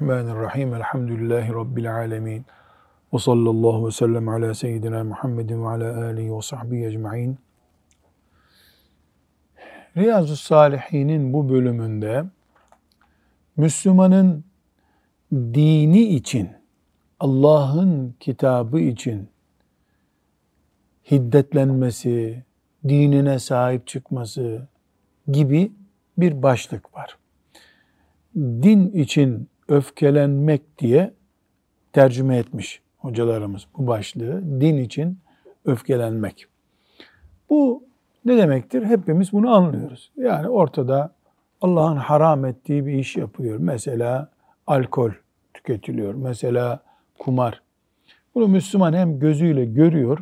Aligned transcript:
Bismillahirrahmanirrahim. 0.00 0.74
Elhamdülillahi 0.74 1.52
Rabbil 1.52 1.94
alemin. 1.94 2.46
Ve 3.12 3.18
sallallahu 3.18 3.86
ve 3.86 3.90
sellem 3.90 4.28
ala 4.28 4.54
seyyidina 4.54 5.04
Muhammedin 5.04 5.64
ve 5.64 5.68
ala 5.68 6.04
alihi 6.04 6.36
ve 6.36 6.42
sahbihi 6.42 6.86
ecma'in. 6.86 7.38
Riyazu 9.96 10.36
Salihin'in 10.36 11.32
bu 11.32 11.50
bölümünde 11.50 12.24
Müslümanın 13.56 14.44
dini 15.32 16.02
için, 16.02 16.50
Allah'ın 17.20 18.14
kitabı 18.20 18.80
için 18.80 19.28
hiddetlenmesi, 21.10 22.44
dinine 22.88 23.38
sahip 23.38 23.86
çıkması 23.86 24.68
gibi 25.28 25.72
bir 26.18 26.42
başlık 26.42 26.94
var 26.94 27.16
din 28.36 28.90
için 28.90 29.48
öfkelenmek 29.70 30.78
diye 30.78 31.14
tercüme 31.92 32.36
etmiş 32.36 32.82
hocalarımız 32.98 33.66
bu 33.76 33.86
başlığı. 33.86 34.60
Din 34.60 34.76
için 34.76 35.18
öfkelenmek. 35.64 36.46
Bu 37.50 37.84
ne 38.24 38.36
demektir? 38.36 38.84
Hepimiz 38.84 39.32
bunu 39.32 39.54
anlıyoruz. 39.54 40.12
Yani 40.16 40.48
ortada 40.48 41.14
Allah'ın 41.60 41.96
haram 41.96 42.44
ettiği 42.44 42.86
bir 42.86 42.92
iş 42.92 43.16
yapılıyor. 43.16 43.58
Mesela 43.58 44.28
alkol 44.66 45.10
tüketiliyor. 45.54 46.14
Mesela 46.14 46.80
kumar. 47.18 47.62
Bunu 48.34 48.48
Müslüman 48.48 48.92
hem 48.92 49.18
gözüyle 49.18 49.64
görüyor 49.64 50.18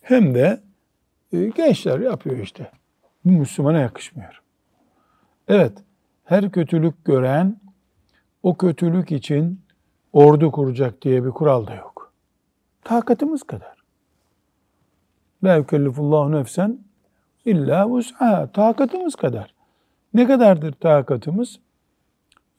hem 0.00 0.34
de 0.34 0.60
e, 1.32 1.48
gençler 1.48 2.00
yapıyor 2.00 2.38
işte. 2.38 2.70
Bu 3.24 3.30
Müslümana 3.30 3.78
yakışmıyor. 3.78 4.42
Evet, 5.48 5.72
her 6.24 6.50
kötülük 6.50 7.04
gören 7.04 7.56
o 8.42 8.56
kötülük 8.56 9.12
için 9.12 9.60
ordu 10.12 10.52
kuracak 10.52 11.02
diye 11.02 11.24
bir 11.24 11.30
kural 11.30 11.66
da 11.66 11.74
yok. 11.74 12.12
Takatımız 12.84 13.42
kadar. 13.42 13.82
La 15.44 15.56
yükellifullahu 15.56 16.32
nefsen 16.32 16.78
illa 17.44 17.88
vus'aha. 17.88 18.52
Takatımız 18.52 19.14
kadar. 19.14 19.54
Ne 20.14 20.26
kadardır 20.26 20.72
takatımız? 20.72 21.58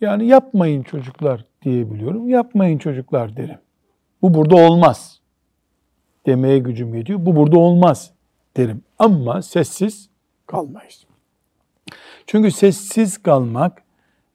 Yani 0.02 0.25
yapmayın 0.25 0.84
çocuklar 0.84 1.45
diyebiliyorum. 1.62 2.30
Yapmayın 2.30 2.78
çocuklar 2.78 3.38
derim. 3.38 3.59
Bu 4.22 4.34
burada 4.34 4.56
olmaz. 4.56 5.22
Demeye 6.25 6.59
gücüm 6.59 6.95
yetiyor. 6.95 7.25
Bu 7.25 7.36
burada 7.36 7.59
olmaz 7.59 8.12
derim. 8.58 8.81
Ama 9.00 9.42
sessiz 9.42 10.09
kalmayız. 10.47 11.06
Çünkü 12.28 12.52
sessiz 12.52 13.18
kalmak 13.18 13.83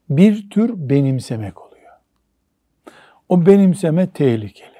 bir 0.09 0.49
tür 0.49 0.89
benimsemek 0.89 1.61
oluyor. 1.61 1.93
O 3.29 3.45
benimseme 3.45 4.09
tehlikeli. 4.09 4.79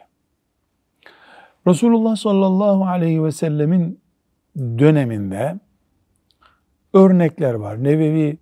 Resulullah 1.68 2.16
sallallahu 2.16 2.86
aleyhi 2.86 3.24
ve 3.24 3.32
sellemin 3.32 4.00
döneminde 4.58 5.60
örnekler 6.94 7.54
var. 7.54 7.84
Nevevi 7.84 8.38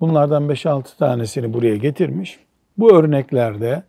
bunlardan 0.00 0.42
5-6 0.42 0.98
tanesini 0.98 1.52
buraya 1.52 1.76
getirmiş. 1.76 2.38
Bu 2.78 2.94
örneklerde 2.94 3.82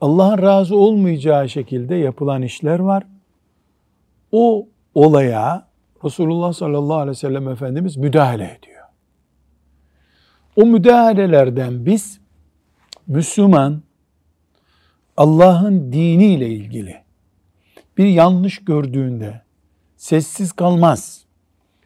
Allah'ın 0.00 0.42
razı 0.42 0.76
olmayacağı 0.76 1.48
şekilde 1.48 1.94
yapılan 1.94 2.42
işler 2.42 2.78
var. 2.78 3.02
O 4.32 4.68
olaya 4.94 5.66
Resulullah 6.04 6.52
sallallahu 6.52 6.96
aleyhi 6.96 7.10
ve 7.10 7.14
sellem 7.14 7.48
Efendimiz 7.48 7.96
müdahale 7.96 8.58
ediyor. 8.58 8.71
O 10.56 10.66
müdahalelerden 10.66 11.86
biz 11.86 12.20
Müslüman 13.06 13.82
Allah'ın 15.16 15.92
diniyle 15.92 16.48
ilgili 16.48 17.02
bir 17.98 18.06
yanlış 18.06 18.64
gördüğünde 18.64 19.40
sessiz 19.96 20.52
kalmaz. 20.52 21.24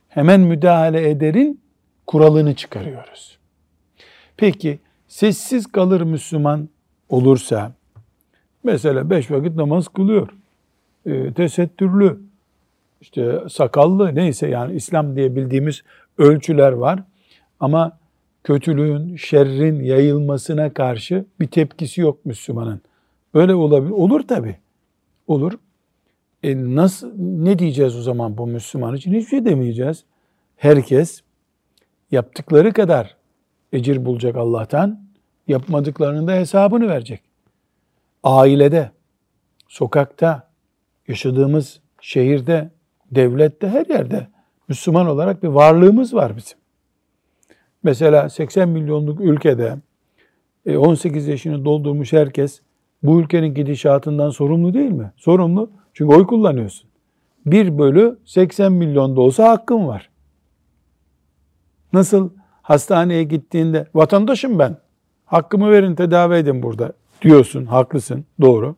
Hemen 0.09 0.41
müdahale 0.41 1.11
ederin 1.11 1.61
kuralını 2.07 2.55
çıkarıyoruz. 2.55 3.39
Peki 4.37 4.79
sessiz 5.09 5.67
kalır 5.67 6.01
Müslüman 6.01 6.69
olursa 7.09 7.73
mesela 8.65 9.11
beş 9.11 9.31
vakit 9.31 9.57
namaz 9.57 9.89
kılıyor. 9.89 10.29
E, 11.07 11.33
tesettürlü, 11.33 12.21
işte 13.01 13.41
sakallı 13.51 14.15
neyse 14.15 14.49
yani 14.49 14.75
İslam 14.77 15.17
diye 15.17 15.37
bildiğimiz 15.37 15.83
ölçüler 16.19 16.73
var. 16.73 17.03
Ama 17.61 17.99
kötülüğün, 18.47 19.17
şerrin 19.17 19.81
yayılmasına 19.81 20.73
karşı 20.75 21.25
bir 21.41 21.47
tepkisi 21.47 22.01
yok 22.01 22.27
Müslümanın. 22.27 22.81
Öyle 23.35 23.55
olabilir. 23.55 23.91
Olur 23.91 24.21
tabi. 24.21 24.57
Olur. 25.27 25.53
E 26.43 26.75
nasıl, 26.75 27.13
ne 27.19 27.59
diyeceğiz 27.59 27.97
o 27.97 28.03
zaman 28.03 28.39
bu 28.39 28.47
Müslüman 28.47 28.97
için? 28.97 29.13
Hiçbir 29.13 29.29
şey 29.29 29.45
demeyeceğiz. 29.45 30.05
Herkes 30.57 31.21
yaptıkları 32.11 32.73
kadar 32.73 33.17
ecir 33.73 34.05
bulacak 34.05 34.37
Allah'tan, 34.37 35.01
yapmadıklarının 35.49 36.27
da 36.27 36.33
hesabını 36.33 36.89
verecek. 36.89 37.21
Ailede, 38.23 38.91
sokakta, 39.69 40.49
yaşadığımız 41.09 41.81
şehirde, 42.01 42.71
devlette, 43.11 43.69
her 43.69 43.87
yerde 43.87 44.27
Müslüman 44.69 45.07
olarak 45.07 45.43
bir 45.43 45.49
varlığımız 45.49 46.15
var 46.15 46.37
bizim. 46.37 46.59
Mesela 47.87 48.29
80 48.29 48.69
milyonluk 48.69 49.21
ülkede 49.21 49.77
18 50.77 51.29
e, 51.29 51.31
yaşını 51.31 51.65
doldurmuş 51.65 52.13
herkes 52.13 52.61
bu 53.03 53.21
ülkenin 53.21 53.55
gidişatından 53.55 54.31
sorumlu 54.31 54.75
değil 54.75 54.91
mi? 54.91 55.13
Sorumlu. 55.17 55.71
Çünkü 55.95 56.15
oy 56.15 56.27
kullanıyorsun. 56.27 56.91
1 57.47 57.79
bölü 57.79 58.19
80 58.25 58.73
milyon 58.73 59.17
da 59.17 59.21
olsa 59.21 59.49
hakkın 59.49 59.87
var. 59.87 60.11
Nasıl 61.93 62.31
hastaneye 62.63 63.25
gittiğinde 63.25 63.87
vatandaşım 63.95 64.59
ben, 64.59 64.77
hakkımı 65.25 65.71
verin 65.71 65.95
tedavi 65.95 66.35
edin 66.35 66.63
burada 66.63 66.93
diyorsun, 67.23 67.67
haklısın, 67.67 68.25
doğru. 68.41 68.77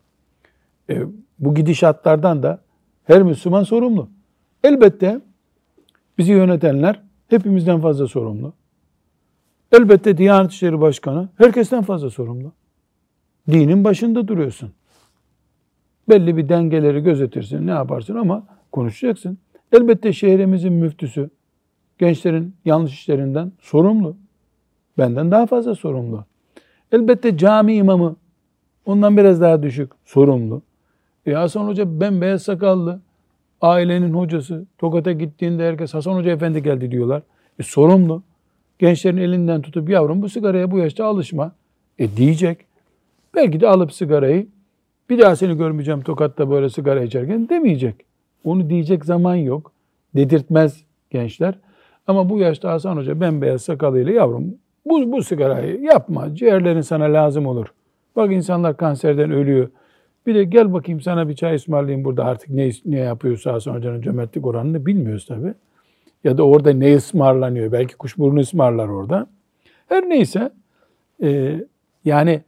E, 0.89 1.03
bu 1.39 1.55
gidişatlardan 1.55 2.43
da 2.43 2.61
her 3.03 3.23
Müslüman 3.23 3.63
sorumlu. 3.63 4.09
Elbette 4.63 5.21
bizi 6.17 6.31
yönetenler 6.31 7.01
hepimizden 7.27 7.81
fazla 7.81 8.07
sorumlu. 8.07 8.53
Elbette 9.71 10.17
Diyanet 10.17 10.51
İşleri 10.51 10.81
Başkanı 10.81 11.29
herkesten 11.37 11.83
fazla 11.83 12.09
sorumlu. 12.09 12.51
Dinin 13.51 13.83
başında 13.83 14.27
duruyorsun. 14.27 14.71
Belli 16.09 16.37
bir 16.37 16.49
dengeleri 16.49 17.03
gözetirsin, 17.03 17.67
ne 17.67 17.71
yaparsın 17.71 18.15
ama 18.15 18.47
konuşacaksın. 18.71 19.37
Elbette 19.71 20.13
şehrimizin 20.13 20.73
müftüsü 20.73 21.29
gençlerin 21.97 22.55
yanlış 22.65 22.93
işlerinden 22.93 23.51
sorumlu. 23.59 24.17
Benden 24.97 25.31
daha 25.31 25.45
fazla 25.45 25.75
sorumlu. 25.75 26.25
Elbette 26.91 27.37
cami 27.37 27.73
imamı 27.73 28.15
ondan 28.85 29.17
biraz 29.17 29.41
daha 29.41 29.63
düşük 29.63 29.91
sorumlu. 30.05 30.61
E 31.25 31.33
Hasan 31.33 31.67
Hoca 31.67 31.99
bembeyaz 31.99 32.41
sakallı, 32.41 32.99
ailenin 33.61 34.13
hocası. 34.13 34.65
Tokat'a 34.77 35.11
gittiğinde 35.11 35.67
herkes 35.67 35.93
Hasan 35.93 36.13
Hoca 36.13 36.31
efendi 36.31 36.63
geldi 36.63 36.91
diyorlar. 36.91 37.21
E 37.59 37.63
sorumlu 37.63 38.23
gençlerin 38.79 39.17
elinden 39.17 39.61
tutup 39.61 39.89
yavrum 39.89 40.21
bu 40.21 40.29
sigaraya 40.29 40.71
bu 40.71 40.77
yaşta 40.77 41.05
alışma 41.05 41.51
e 41.99 42.17
diyecek. 42.17 42.57
Belki 43.35 43.61
de 43.61 43.67
alıp 43.67 43.93
sigarayı 43.93 44.47
bir 45.09 45.19
daha 45.19 45.35
seni 45.35 45.57
görmeyeceğim 45.57 46.01
Tokat'ta 46.01 46.49
böyle 46.49 46.69
sigara 46.69 47.03
içerken 47.03 47.49
demeyecek. 47.49 47.95
Onu 48.43 48.69
diyecek 48.69 49.05
zaman 49.05 49.35
yok. 49.35 49.71
Dedirtmez 50.15 50.83
gençler. 51.09 51.55
Ama 52.07 52.29
bu 52.29 52.39
yaşta 52.39 52.71
Hasan 52.71 52.97
Hoca 52.97 53.21
bembeyaz 53.21 53.61
sakalıyla 53.61 54.11
yavrum 54.11 54.55
bu, 54.85 55.11
bu 55.11 55.23
sigarayı 55.23 55.81
yapma. 55.81 56.35
Ciğerlerin 56.35 56.81
sana 56.81 57.03
lazım 57.03 57.45
olur. 57.45 57.67
Bak 58.15 58.31
insanlar 58.31 58.77
kanserden 58.77 59.31
ölüyor. 59.31 59.69
Bir 60.27 60.35
de 60.35 60.43
gel 60.43 60.73
bakayım 60.73 61.01
sana 61.01 61.29
bir 61.29 61.35
çay 61.35 61.55
ısmarlayayım 61.55 62.05
burada 62.05 62.25
artık 62.25 62.49
ne, 62.49 62.69
ne 62.85 62.99
yapıyorsa 62.99 63.53
Hasan 63.53 63.75
Hoca'nın 63.75 64.01
cömertlik 64.01 64.45
oranını 64.45 64.85
bilmiyoruz 64.85 65.25
tabii 65.25 65.53
ya 66.23 66.37
da 66.37 66.43
orada 66.43 66.73
ne 66.73 66.95
ısmarlanıyor? 66.95 67.71
Belki 67.71 67.95
kuşburnu 67.95 68.39
ısmarlar 68.39 68.87
orada. 68.87 69.27
Her 69.89 70.09
neyse 70.09 70.51
e, 71.23 71.55
yani 72.05 72.41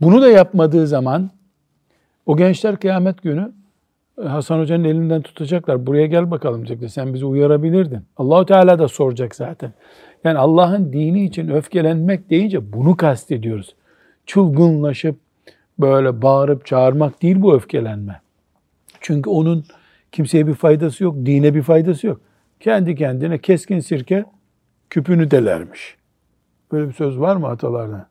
bunu 0.00 0.22
da 0.22 0.30
yapmadığı 0.30 0.86
zaman 0.86 1.30
o 2.26 2.36
gençler 2.36 2.76
kıyamet 2.76 3.22
günü 3.22 3.52
e, 4.22 4.26
Hasan 4.26 4.58
Hoca'nın 4.58 4.84
elinden 4.84 5.22
tutacaklar. 5.22 5.86
Buraya 5.86 6.06
gel 6.06 6.30
bakalım 6.30 6.58
diyecekler. 6.66 6.88
Sen 6.88 7.14
bizi 7.14 7.26
uyarabilirdin. 7.26 8.00
Allahu 8.16 8.46
Teala 8.46 8.78
da 8.78 8.88
soracak 8.88 9.34
zaten. 9.34 9.72
Yani 10.24 10.38
Allah'ın 10.38 10.92
dini 10.92 11.24
için 11.24 11.48
öfkelenmek 11.48 12.30
deyince 12.30 12.72
bunu 12.72 12.96
kastediyoruz. 12.96 13.74
Çılgınlaşıp 14.26 15.16
böyle 15.78 16.22
bağırıp 16.22 16.66
çağırmak 16.66 17.22
değil 17.22 17.42
bu 17.42 17.54
öfkelenme. 17.54 18.20
Çünkü 19.00 19.30
onun 19.30 19.64
kimseye 20.12 20.46
bir 20.46 20.54
faydası 20.54 21.04
yok, 21.04 21.16
dine 21.26 21.54
bir 21.54 21.62
faydası 21.62 22.06
yok 22.06 22.20
kendi 22.60 22.94
kendine 22.94 23.38
keskin 23.38 23.80
sirke 23.80 24.24
küpünü 24.90 25.30
delermiş. 25.30 25.96
Böyle 26.72 26.88
bir 26.88 26.94
söz 26.94 27.20
var 27.20 27.36
mı 27.36 27.48
atalardan? 27.48 28.06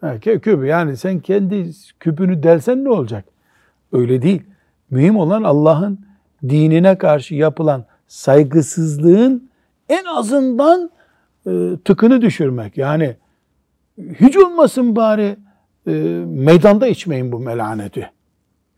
Ha, 0.00 0.18
küp 0.18 0.66
yani 0.66 0.96
sen 0.96 1.20
kendi 1.20 1.70
küpünü 2.00 2.42
delsen 2.42 2.84
ne 2.84 2.88
olacak? 2.88 3.24
Öyle 3.92 4.22
değil. 4.22 4.42
Mühim 4.90 5.16
olan 5.16 5.42
Allah'ın 5.42 6.00
dinine 6.48 6.98
karşı 6.98 7.34
yapılan 7.34 7.84
saygısızlığın 8.06 9.50
en 9.88 10.04
azından 10.04 10.90
e, 11.46 11.50
tıkını 11.84 12.22
düşürmek. 12.22 12.78
Yani 12.78 13.16
hiç 13.98 14.36
olmasın 14.36 14.96
bari 14.96 15.36
e, 15.86 15.92
meydanda 16.26 16.86
içmeyin 16.86 17.32
bu 17.32 17.38
melaneti. 17.38 18.10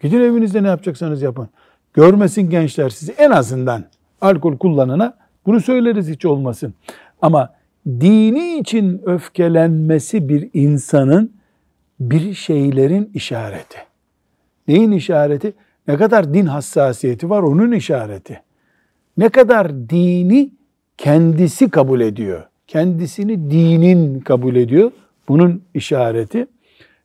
Gidin 0.01 0.21
evinizde 0.21 0.63
ne 0.63 0.69
yapacaksanız 0.69 1.23
yapın. 1.23 1.49
Görmesin 1.95 2.51
gençler 2.51 2.89
sizi 2.89 3.13
en 3.13 3.31
azından 3.31 3.85
alkol 4.21 4.59
kullanana 4.59 5.17
bunu 5.47 5.61
söyleriz 5.61 6.09
hiç 6.09 6.25
olmasın. 6.25 6.75
Ama 7.23 7.55
dini 7.87 8.59
için 8.59 9.03
öfkelenmesi 9.05 10.29
bir 10.29 10.51
insanın 10.55 11.33
bir 12.01 12.35
şeylerin 12.35 13.11
işareti. 13.15 13.79
Neyin 14.69 14.93
işareti? 14.93 15.53
Ne 15.89 15.97
kadar 15.97 16.35
din 16.35 16.47
hassasiyeti 16.47 17.31
var 17.31 17.43
onun 17.43 17.73
işareti. 17.73 18.41
Ne 19.17 19.29
kadar 19.29 19.89
dini 19.89 20.51
kendisi 20.99 21.71
kabul 21.71 22.01
ediyor. 22.01 22.43
Kendisini 22.67 23.51
dinin 23.51 24.21
kabul 24.21 24.57
ediyor. 24.57 24.91
Bunun 25.29 25.63
işareti. 25.75 26.47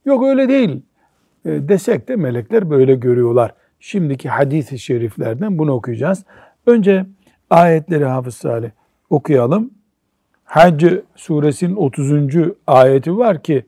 Yok 0.06 0.24
öyle 0.24 0.50
değil 0.50 0.82
e, 1.46 1.70
desek 1.70 2.08
de 2.08 2.16
melekler 2.16 2.70
böyle 2.70 2.96
görüyorlar. 2.96 3.54
Şimdiki 3.80 4.30
hadis-i 4.30 4.80
şeriflerden 4.80 5.58
bunu 5.58 5.72
okuyacağız. 5.72 6.26
Önce 6.66 7.06
ayetleri 7.50 8.06
Hafız 8.06 8.36
Salih 8.36 8.70
okuyalım. 9.10 9.72
Hac 10.44 10.84
suresinin 11.16 11.76
30. 11.76 12.12
ayeti 12.68 13.18
var 13.18 13.44
ki 13.44 13.66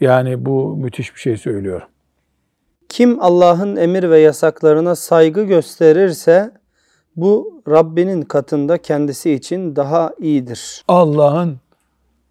yani 0.00 0.46
bu 0.46 0.76
müthiş 0.76 1.14
bir 1.14 1.20
şey 1.20 1.36
söylüyor. 1.36 1.82
Kim 2.88 3.22
Allah'ın 3.22 3.76
emir 3.76 4.10
ve 4.10 4.18
yasaklarına 4.18 4.96
saygı 4.96 5.44
gösterirse 5.44 6.50
bu 7.16 7.62
Rabbinin 7.68 8.22
katında 8.22 8.78
kendisi 8.78 9.32
için 9.32 9.76
daha 9.76 10.14
iyidir. 10.20 10.84
Allah'ın 10.88 11.60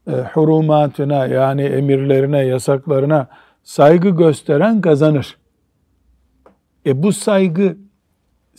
e, 0.08 0.12
hurumatına 0.12 1.26
yani 1.26 1.62
emirlerine, 1.62 2.46
yasaklarına 2.46 3.28
saygı 3.64 4.10
gösteren 4.10 4.82
kazanır. 4.82 5.38
E 6.86 7.04
bu 7.04 7.14
saygı 7.14 7.78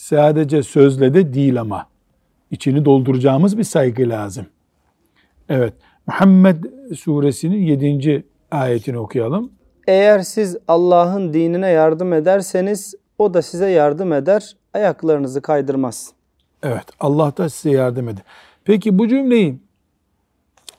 sadece 0.03 0.63
sözle 0.63 1.15
de 1.15 1.35
değil 1.35 1.61
ama 1.61 1.87
içini 2.51 2.85
dolduracağımız 2.85 3.59
bir 3.59 3.65
saygı 3.65 4.09
lazım. 4.09 4.47
Evet. 5.49 5.75
Muhammed 6.07 6.65
suresinin 6.97 7.57
7. 7.57 8.25
ayetini 8.51 8.99
okuyalım. 8.99 9.53
Eğer 9.87 10.21
siz 10.21 10.57
Allah'ın 10.69 11.33
dinine 11.35 11.69
yardım 11.69 12.13
ederseniz 12.13 12.95
o 13.19 13.35
da 13.35 13.43
size 13.43 13.71
yardım 13.71 14.13
eder, 14.13 14.57
ayaklarınızı 14.75 15.43
kaydırmaz. 15.43 16.13
Evet, 16.63 16.87
Allah 17.01 17.37
da 17.37 17.49
size 17.49 17.71
yardım 17.77 18.09
eder. 18.09 18.23
Peki 18.65 18.99
bu 18.99 19.09
cümleyi 19.09 19.59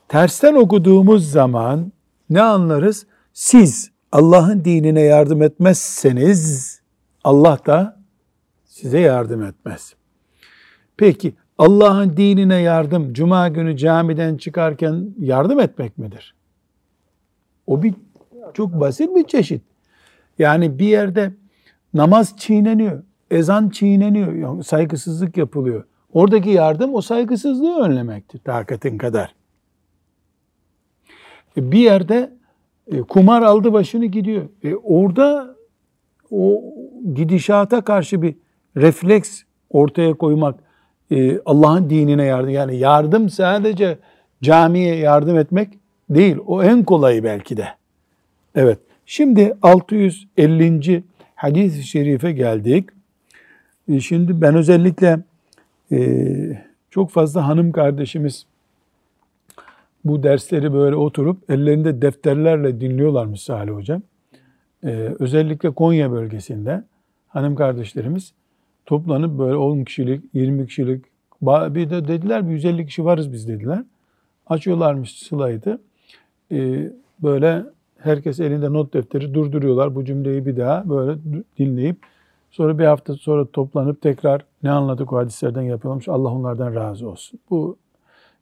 tersten 0.08 0.54
okuduğumuz 0.54 1.30
zaman 1.30 1.92
ne 2.30 2.42
anlarız? 2.42 3.06
Siz 3.32 3.90
Allah'ın 4.12 4.64
dinine 4.64 5.00
yardım 5.00 5.42
etmezseniz 5.42 6.80
Allah 7.24 7.58
da 7.66 8.03
size 8.74 9.00
yardım 9.00 9.42
etmez. 9.42 9.94
Peki 10.96 11.34
Allah'ın 11.58 12.16
dinine 12.16 12.60
yardım 12.60 13.12
cuma 13.12 13.48
günü 13.48 13.76
camiden 13.76 14.36
çıkarken 14.36 15.14
yardım 15.18 15.60
etmek 15.60 15.98
midir? 15.98 16.34
O 17.66 17.82
bir 17.82 17.94
çok 18.54 18.80
basit 18.80 19.16
bir 19.16 19.24
çeşit. 19.24 19.62
Yani 20.38 20.78
bir 20.78 20.86
yerde 20.86 21.32
namaz 21.94 22.36
çiğneniyor, 22.36 23.02
ezan 23.30 23.68
çiğneniyor, 23.68 24.32
yani 24.32 24.64
saygısızlık 24.64 25.36
yapılıyor. 25.36 25.84
Oradaki 26.12 26.50
yardım 26.50 26.94
o 26.94 27.00
saygısızlığı 27.00 27.80
önlemektir 27.80 28.38
takatin 28.38 28.98
kadar. 28.98 29.34
E, 31.56 31.72
bir 31.72 31.78
yerde 31.78 32.32
e, 32.86 33.00
kumar 33.00 33.42
aldı 33.42 33.72
başını 33.72 34.06
gidiyor. 34.06 34.48
E, 34.62 34.74
orada 34.74 35.56
o 36.30 36.62
gidişata 37.14 37.84
karşı 37.84 38.22
bir 38.22 38.43
refleks 38.76 39.42
ortaya 39.70 40.14
koymak 40.14 40.54
e, 41.10 41.40
Allah'ın 41.44 41.90
dinine 41.90 42.24
yardım. 42.24 42.50
Yani 42.50 42.76
yardım 42.76 43.30
sadece 43.30 43.98
camiye 44.42 44.96
yardım 44.96 45.38
etmek 45.38 45.68
değil. 46.10 46.36
O 46.46 46.62
en 46.62 46.84
kolayı 46.84 47.24
belki 47.24 47.56
de. 47.56 47.68
Evet. 48.54 48.78
Şimdi 49.06 49.56
650. 49.62 51.02
hadis-i 51.34 51.82
şerife 51.82 52.32
geldik. 52.32 52.88
E, 53.88 54.00
şimdi 54.00 54.40
ben 54.40 54.54
özellikle 54.54 55.18
e, 55.92 55.98
çok 56.90 57.10
fazla 57.10 57.48
hanım 57.48 57.72
kardeşimiz 57.72 58.46
bu 60.04 60.22
dersleri 60.22 60.72
böyle 60.72 60.96
oturup 60.96 61.50
ellerinde 61.50 62.02
defterlerle 62.02 62.80
dinliyorlarmış 62.80 63.40
Salih 63.40 63.72
Hocam. 63.72 64.02
Özellikle 65.18 65.70
Konya 65.70 66.12
bölgesinde 66.12 66.82
hanım 67.28 67.54
kardeşlerimiz 67.54 68.32
toplanıp 68.86 69.38
böyle 69.38 69.56
10 69.56 69.84
kişilik, 69.84 70.24
20 70.34 70.66
kişilik, 70.66 71.04
bir 71.42 71.90
de 71.90 72.08
dediler 72.08 72.48
bir 72.48 72.52
150 72.52 72.86
kişi 72.86 73.04
varız 73.04 73.32
biz 73.32 73.48
dediler. 73.48 73.84
Açıyorlarmış 74.46 75.18
slaydı. 75.18 75.80
Ee, 76.52 76.92
böyle 77.22 77.64
herkes 77.98 78.40
elinde 78.40 78.72
not 78.72 78.94
defteri 78.94 79.34
durduruyorlar. 79.34 79.94
Bu 79.94 80.04
cümleyi 80.04 80.46
bir 80.46 80.56
daha 80.56 80.88
böyle 80.90 81.18
dinleyip 81.58 81.96
sonra 82.50 82.78
bir 82.78 82.84
hafta 82.84 83.14
sonra 83.14 83.46
toplanıp 83.46 84.02
tekrar 84.02 84.44
ne 84.62 84.70
anladık 84.70 85.12
o 85.12 85.16
hadislerden 85.16 85.62
yapıyormuş. 85.62 86.08
Allah 86.08 86.28
onlardan 86.28 86.74
razı 86.74 87.08
olsun. 87.08 87.40
Bu 87.50 87.76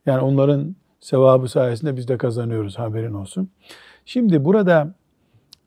yani 0.06 0.20
onların 0.20 0.76
sevabı 1.00 1.48
sayesinde 1.48 1.96
biz 1.96 2.08
de 2.08 2.18
kazanıyoruz 2.18 2.78
haberin 2.78 3.14
olsun. 3.14 3.48
Şimdi 4.04 4.44
burada 4.44 4.94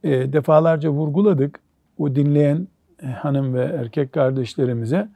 e, 0.03 0.33
defalarca 0.33 0.89
vurguladık. 0.89 1.59
O 1.97 2.15
dinleyen 2.15 2.67
hanım 3.03 3.53
ve 3.53 3.63
erkek 3.63 4.13
kardeşlerimize 4.13 5.09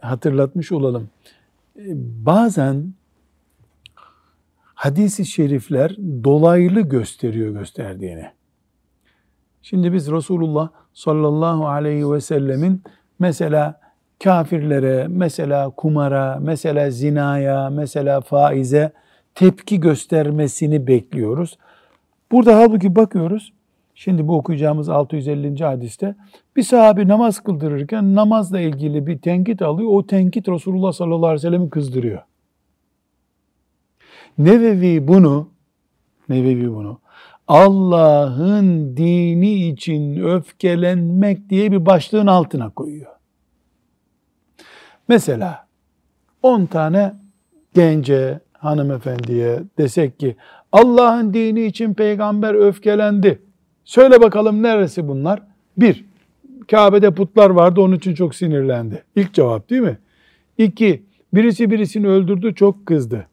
hatırlatmış 0.00 0.72
olalım. 0.72 1.08
E, 1.76 1.84
bazen 2.26 2.92
hadisi 4.74 5.26
şerifler 5.26 5.96
dolaylı 6.24 6.80
gösteriyor 6.80 7.50
gösterdiğini. 7.50 8.26
Şimdi 9.62 9.92
biz 9.92 10.10
Resulullah 10.10 10.68
sallallahu 10.92 11.68
aleyhi 11.68 12.12
ve 12.12 12.20
sellemin 12.20 12.82
mesela 13.18 13.80
kafirlere, 14.24 15.06
mesela 15.08 15.70
kumara, 15.70 16.38
mesela 16.42 16.90
zinaya, 16.90 17.70
mesela 17.70 18.20
faize 18.20 18.92
tepki 19.34 19.80
göstermesini 19.80 20.86
bekliyoruz. 20.86 21.58
Burada 22.32 22.56
halbuki 22.56 22.96
bakıyoruz. 22.96 23.52
Şimdi 24.00 24.28
bu 24.28 24.36
okuyacağımız 24.36 24.88
650. 24.88 25.64
hadiste 25.64 26.14
bir 26.56 26.62
sahabi 26.62 27.08
namaz 27.08 27.40
kıldırırken 27.40 28.14
namazla 28.14 28.60
ilgili 28.60 29.06
bir 29.06 29.18
tenkit 29.18 29.62
alıyor. 29.62 29.90
O 29.92 30.06
tenkit 30.06 30.48
Resulullah 30.48 30.92
sallallahu 30.92 31.26
aleyhi 31.26 31.34
ve 31.34 31.48
sellem'i 31.48 31.70
kızdırıyor. 31.70 32.22
Nevevi 34.38 35.08
bunu 35.08 35.48
Nevevi 36.28 36.74
bunu 36.74 37.00
Allah'ın 37.48 38.96
dini 38.96 39.68
için 39.68 40.22
öfkelenmek 40.22 41.50
diye 41.50 41.72
bir 41.72 41.86
başlığın 41.86 42.26
altına 42.26 42.70
koyuyor. 42.70 43.12
Mesela 45.08 45.66
10 46.42 46.66
tane 46.66 47.14
gence, 47.74 48.40
hanımefendiye 48.52 49.62
desek 49.78 50.20
ki 50.20 50.36
Allah'ın 50.72 51.34
dini 51.34 51.62
için 51.62 51.94
peygamber 51.94 52.54
öfkelendi. 52.54 53.47
Söyle 53.88 54.20
bakalım 54.20 54.62
neresi 54.62 55.08
bunlar? 55.08 55.42
Bir, 55.76 56.04
Kabe'de 56.70 57.10
putlar 57.10 57.50
vardı 57.50 57.80
onun 57.80 57.96
için 57.96 58.14
çok 58.14 58.34
sinirlendi. 58.34 59.04
İlk 59.16 59.34
cevap 59.34 59.70
değil 59.70 59.82
mi? 59.82 59.98
İki, 60.58 61.02
birisi 61.34 61.70
birisini 61.70 62.08
öldürdü 62.08 62.54
çok 62.54 62.86
kızdı. 62.86 63.26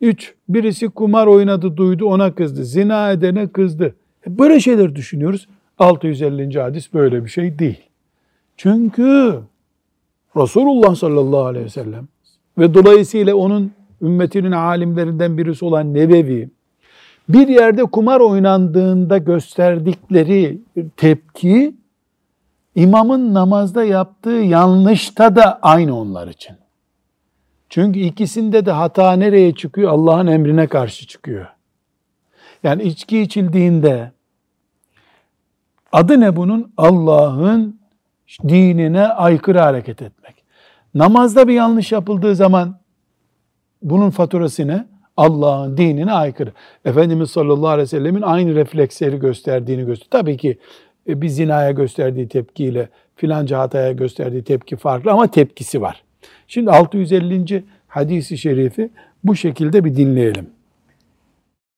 Üç, 0.00 0.34
birisi 0.48 0.88
kumar 0.88 1.26
oynadı 1.26 1.76
duydu 1.76 2.06
ona 2.06 2.34
kızdı. 2.34 2.64
Zina 2.64 3.12
edene 3.12 3.48
kızdı. 3.48 3.94
E, 4.26 4.38
böyle 4.38 4.60
şeyler 4.60 4.94
düşünüyoruz. 4.94 5.48
650. 5.78 6.60
hadis 6.60 6.94
böyle 6.94 7.24
bir 7.24 7.30
şey 7.30 7.58
değil. 7.58 7.80
Çünkü 8.56 9.38
Resulullah 10.36 10.94
sallallahu 10.94 11.44
aleyhi 11.44 11.64
ve 11.64 11.70
sellem 11.70 12.08
ve 12.58 12.74
dolayısıyla 12.74 13.34
onun 13.34 13.72
ümmetinin 14.02 14.52
alimlerinden 14.52 15.38
birisi 15.38 15.64
olan 15.64 15.94
Nebevi, 15.94 16.50
bir 17.32 17.48
yerde 17.48 17.84
kumar 17.84 18.20
oynandığında 18.20 19.18
gösterdikleri 19.18 20.60
tepki, 20.96 21.74
imamın 22.74 23.34
namazda 23.34 23.84
yaptığı 23.84 24.30
yanlışta 24.30 25.36
da 25.36 25.58
aynı 25.62 25.98
onlar 25.98 26.28
için. 26.28 26.56
Çünkü 27.68 28.00
ikisinde 28.00 28.66
de 28.66 28.70
hata 28.70 29.12
nereye 29.12 29.54
çıkıyor? 29.54 29.92
Allah'ın 29.92 30.26
emrine 30.26 30.66
karşı 30.66 31.06
çıkıyor. 31.06 31.46
Yani 32.62 32.82
içki 32.82 33.20
içildiğinde 33.20 34.12
Adı 35.92 36.20
ne 36.20 36.36
bunun? 36.36 36.72
Allah'ın 36.76 37.80
dinine 38.48 39.06
aykırı 39.06 39.58
hareket 39.58 40.02
etmek. 40.02 40.44
Namazda 40.94 41.48
bir 41.48 41.54
yanlış 41.54 41.92
yapıldığı 41.92 42.34
zaman 42.34 42.78
bunun 43.82 44.10
faturası 44.10 44.66
ne? 44.66 44.86
Allah'ın 45.16 45.76
dinine 45.76 46.12
aykırı. 46.12 46.52
Efendimiz 46.84 47.30
sallallahu 47.30 47.68
aleyhi 47.68 47.82
ve 47.82 47.86
sellemin 47.86 48.22
aynı 48.22 48.54
refleksleri 48.54 49.18
gösterdiğini 49.18 49.86
gösteriyor. 49.86 50.10
Tabii 50.10 50.36
ki 50.36 50.58
e, 51.08 51.22
bir 51.22 51.28
zinaya 51.28 51.70
gösterdiği 51.70 52.28
tepkiyle 52.28 52.88
filanca 53.16 53.58
hataya 53.58 53.92
gösterdiği 53.92 54.44
tepki 54.44 54.76
farklı 54.76 55.10
ama 55.12 55.30
tepkisi 55.30 55.80
var. 55.80 56.02
Şimdi 56.48 56.70
650. 56.70 57.64
hadisi 57.88 58.38
şerifi 58.38 58.90
bu 59.24 59.36
şekilde 59.36 59.84
bir 59.84 59.96
dinleyelim. 59.96 60.46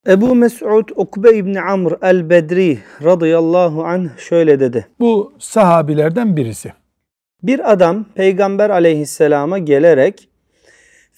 Ebu 0.09 0.35
Mes'ud 0.35 0.89
Ukbe 0.97 1.37
İbni 1.37 1.61
Amr 1.61 1.93
el-Bedri 2.03 2.79
radıyallahu 3.05 3.85
anh 3.85 4.19
şöyle 4.19 4.61
dedi. 4.61 4.87
Bu 5.01 5.33
sahabilerden 5.39 6.37
birisi. 6.37 6.73
Bir 7.43 7.73
adam 7.73 8.05
Peygamber 8.15 8.71
aleyhisselama 8.71 9.59
gelerek 9.59 10.29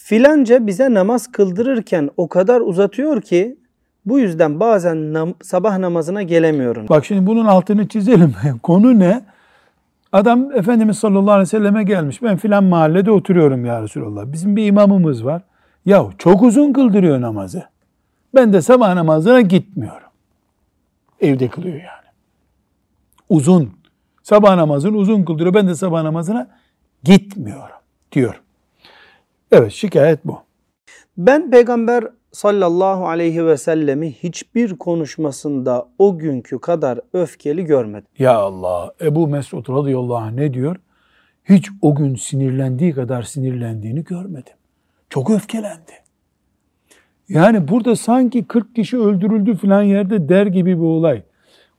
filanca 0.07 0.67
bize 0.67 0.95
namaz 0.95 1.33
kıldırırken 1.33 2.11
o 2.17 2.29
kadar 2.29 2.61
uzatıyor 2.61 3.23
ki 3.23 3.57
bu 4.05 4.19
yüzden 4.19 4.61
bazen 4.61 4.97
nam- 4.97 5.35
sabah 5.43 5.79
namazına 5.79 6.23
gelemiyorum. 6.23 6.87
Bak 6.89 7.05
şimdi 7.05 7.27
bunun 7.27 7.47
altını 7.47 7.89
çizelim. 7.89 8.35
Konu 8.63 8.99
ne? 8.99 9.25
Adam 10.13 10.53
Efendimiz 10.53 10.99
sallallahu 10.99 11.31
aleyhi 11.31 11.43
ve 11.43 11.47
selleme 11.51 11.85
gelmiş. 11.85 12.23
Ben 12.23 12.37
filan 12.37 12.65
mahallede 12.65 13.11
oturuyorum 13.11 13.65
ya 13.65 13.83
Resulallah. 13.83 14.33
Bizim 14.33 14.57
bir 14.57 14.67
imamımız 14.67 15.25
var. 15.25 15.43
Yahu 15.87 16.13
çok 16.19 16.43
uzun 16.43 16.73
kıldırıyor 16.73 17.21
namazı. 17.21 17.63
Ben 18.35 18.53
de 18.53 18.63
sabah 18.63 18.95
namazına 18.95 19.41
gitmiyorum. 19.41 20.09
Evde 21.21 21.49
kılıyor 21.49 21.75
yani. 21.75 22.07
Uzun. 23.29 23.71
Sabah 24.23 24.57
namazını 24.57 24.97
uzun 24.97 25.25
kıldırıyor. 25.25 25.55
Ben 25.55 25.69
de 25.69 25.75
sabah 25.75 26.03
namazına 26.03 26.49
gitmiyorum 27.05 27.77
diyor. 28.13 28.43
Evet 29.53 29.73
şikayet 29.73 30.25
bu. 30.25 30.39
Ben 31.17 31.51
Peygamber 31.51 32.05
sallallahu 32.33 33.09
aleyhi 33.09 33.47
ve 33.47 33.57
sellemi 33.57 34.13
hiçbir 34.13 34.77
konuşmasında 34.77 35.89
o 35.99 36.19
günkü 36.19 36.59
kadar 36.59 37.01
öfkeli 37.13 37.65
görmedim. 37.65 38.09
Ya 38.19 38.35
Allah 38.35 38.93
Ebu 39.01 39.29
Mesud 39.29 39.69
radıyallahu 39.69 40.17
anh 40.17 40.33
ne 40.33 40.55
diyor? 40.55 40.77
Hiç 41.45 41.71
o 41.83 41.95
gün 41.95 42.15
sinirlendiği 42.15 42.93
kadar 42.93 43.23
sinirlendiğini 43.23 44.05
görmedim. 44.05 44.53
Çok 45.11 45.31
öfkelendi. 45.31 45.93
Yani 47.29 47.69
burada 47.69 47.97
sanki 47.97 48.45
40 48.45 48.75
kişi 48.75 48.99
öldürüldü 48.99 49.57
filan 49.57 49.83
yerde 49.83 50.29
der 50.29 50.47
gibi 50.47 50.77
bir 50.77 50.83
olay. 50.83 51.23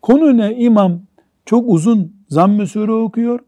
Konu 0.01 0.37
ne? 0.37 0.55
İmam 0.55 1.01
çok 1.45 1.65
uzun 1.67 2.15
zamm-ı 2.29 2.67
sure 2.67 2.91
okuyor. 2.91 3.39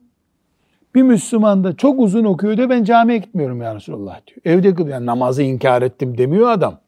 Bir 0.96 1.02
Müslüman 1.02 1.64
da 1.64 1.76
çok 1.76 2.00
uzun 2.00 2.26
okuyor 2.26 2.58
da 2.58 2.70
ben 2.70 2.84
camiye 2.84 3.18
gitmiyorum 3.18 3.62
ya 3.62 3.76
Resulallah 3.76 4.20
diyor. 4.28 4.42
Evde 4.46 4.76
kılıyor. 4.76 4.94
Yani 4.94 5.06
namazı 5.06 5.44
inkar 5.44 5.82
ettim 5.82 6.18
demiyor 6.18 6.50
adam. 6.50 6.80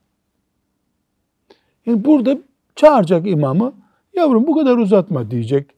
Yani 1.86 2.06
burada 2.06 2.38
çağıracak 2.76 3.28
imamı 3.28 3.74
yavrum 4.14 4.48
bu 4.48 4.56
kadar 4.56 4.78
uzatma 4.78 5.32
diyecek. 5.32 5.70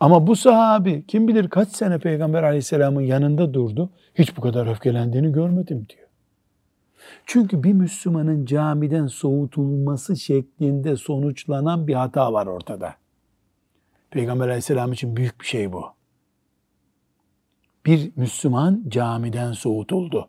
Ama 0.00 0.26
bu 0.26 0.36
sahabi 0.36 1.04
kim 1.08 1.28
bilir 1.28 1.48
kaç 1.48 1.68
sene 1.68 1.98
Peygamber 1.98 2.42
aleyhisselamın 2.42 3.00
yanında 3.00 3.54
durdu. 3.54 3.90
Hiç 4.14 4.36
bu 4.36 4.40
kadar 4.40 4.66
öfkelendiğini 4.66 5.32
görmedim 5.32 5.86
diyor. 5.88 6.08
Çünkü 7.26 7.62
bir 7.62 7.72
Müslümanın 7.72 8.46
camiden 8.46 9.06
soğutulması 9.06 10.16
şeklinde 10.16 10.96
sonuçlanan 10.96 11.86
bir 11.86 11.94
hata 11.94 12.32
var 12.32 12.46
ortada. 12.46 12.94
Peygamber 14.10 14.46
aleyhisselam 14.46 14.92
için 14.92 15.16
büyük 15.16 15.40
bir 15.40 15.46
şey 15.46 15.72
bu. 15.72 15.95
Bir 17.86 18.12
Müslüman 18.16 18.84
camiden 18.88 19.52
soğutuldu. 19.52 20.28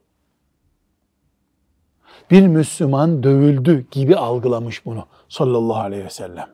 Bir 2.32 2.48
Müslüman 2.48 3.24
dövüldü 3.24 3.86
gibi 3.92 4.16
algılamış 4.16 4.86
bunu 4.86 5.06
sallallahu 5.30 5.80
aleyhi 5.80 6.06
ve 6.06 6.10
sellem. 6.10 6.48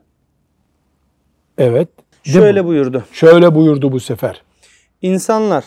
Evet. 1.58 1.90
Şöyle 2.24 2.66
buyurdu. 2.66 3.04
Şöyle 3.12 3.56
buyurdu 3.56 3.92
bu 3.92 4.00
sefer. 4.00 4.44
İnsanlar, 5.02 5.66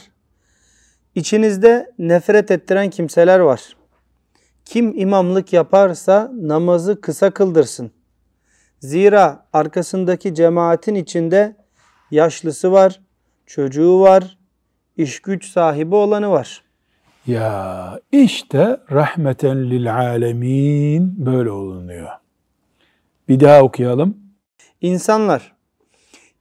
içinizde 1.15 1.93
nefret 1.99 2.51
ettiren 2.51 2.91
kimseler 2.91 3.39
var. 3.41 3.77
Kim 4.65 4.99
imamlık 4.99 5.53
yaparsa 5.53 6.33
namazı 6.35 7.01
kısa 7.01 7.31
kıldırsın. 7.31 7.91
Zira 8.81 9.47
arkasındaki 9.53 10.35
cemaatin 10.35 10.95
içinde 10.95 11.57
yaşlısı 12.11 12.73
var, 12.73 13.01
çocuğu 13.47 14.01
var, 14.01 14.36
iş 14.97 15.21
güç 15.21 15.49
sahibi 15.49 15.95
olanı 15.95 16.31
var. 16.31 16.63
Ya 17.27 18.01
işte 18.13 18.81
rahmeten 18.91 19.71
lil 19.71 19.97
alemin 19.97 21.27
böyle 21.27 21.51
olunuyor. 21.51 22.09
Bir 23.29 23.41
daha 23.41 23.63
okuyalım. 23.63 24.17
İnsanlar, 24.81 25.53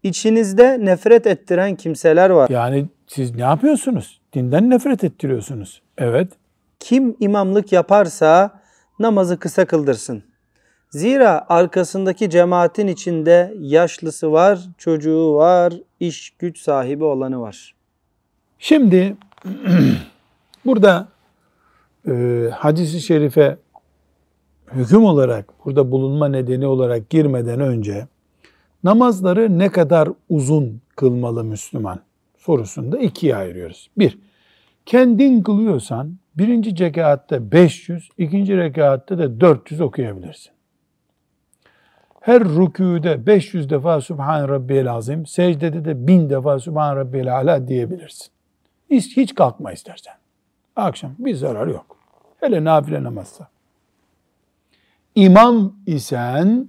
içinizde 0.03 0.85
nefret 0.85 1.27
ettiren 1.27 1.75
kimseler 1.75 2.29
var. 2.29 2.49
Yani 2.49 2.85
siz 3.07 3.35
ne 3.35 3.41
yapıyorsunuz? 3.41 4.21
Dinden 4.33 4.69
nefret 4.69 5.03
ettiriyorsunuz. 5.03 5.81
Evet. 5.97 6.33
Kim 6.79 7.15
imamlık 7.19 7.71
yaparsa 7.71 8.61
namazı 8.99 9.39
kısa 9.39 9.65
kıldırsın. 9.65 10.23
Zira 10.89 11.45
arkasındaki 11.49 12.29
cemaatin 12.29 12.87
içinde 12.87 13.53
yaşlısı 13.59 14.31
var, 14.31 14.59
çocuğu 14.77 15.35
var, 15.35 15.73
iş 15.99 16.29
güç 16.29 16.59
sahibi 16.59 17.03
olanı 17.03 17.41
var. 17.41 17.74
Şimdi 18.59 19.15
burada 20.65 21.07
e, 22.07 22.45
hadisi 22.53 23.01
şerife 23.01 23.57
hüküm 24.71 25.05
olarak 25.05 25.65
burada 25.65 25.91
bulunma 25.91 26.27
nedeni 26.27 26.67
olarak 26.67 27.09
girmeden 27.09 27.59
önce 27.59 28.07
namazları 28.83 29.59
ne 29.59 29.69
kadar 29.69 30.09
uzun 30.29 30.81
kılmalı 30.95 31.43
Müslüman 31.43 31.99
sorusunda 32.37 32.97
ikiye 32.97 33.35
ayırıyoruz. 33.35 33.89
Bir, 33.97 34.19
kendin 34.85 35.43
kılıyorsan 35.43 36.17
birinci 36.37 36.79
rekatta 36.79 37.51
500, 37.51 38.09
ikinci 38.17 38.57
rekatta 38.57 39.17
da 39.17 39.41
400 39.41 39.81
okuyabilirsin. 39.81 40.51
Her 42.19 42.43
rükûde 42.43 43.25
500 43.25 43.69
defa 43.69 44.01
Subhan 44.01 44.47
Rabbiyel 44.47 44.91
Azim, 44.91 45.25
secdede 45.25 45.85
de 45.85 46.07
1000 46.07 46.29
defa 46.29 46.59
Subhan 46.59 46.95
Rabbiyel 46.95 47.35
Ala 47.35 47.67
diyebilirsin. 47.67 48.34
Hiç, 48.89 49.35
kalkma 49.35 49.71
istersen. 49.71 50.13
Akşam 50.75 51.11
bir 51.19 51.35
zarar 51.35 51.67
yok. 51.67 51.97
Hele 52.39 52.63
nafile 52.63 53.03
namazsa. 53.03 53.47
İmam 55.15 55.75
isen 55.85 56.67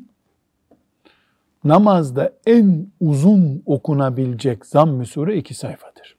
namazda 1.65 2.33
en 2.47 2.87
uzun 3.01 3.63
okunabilecek 3.67 4.67
zamm-ı 4.67 5.07
sure 5.07 5.37
iki 5.37 5.55
sayfadır. 5.55 6.17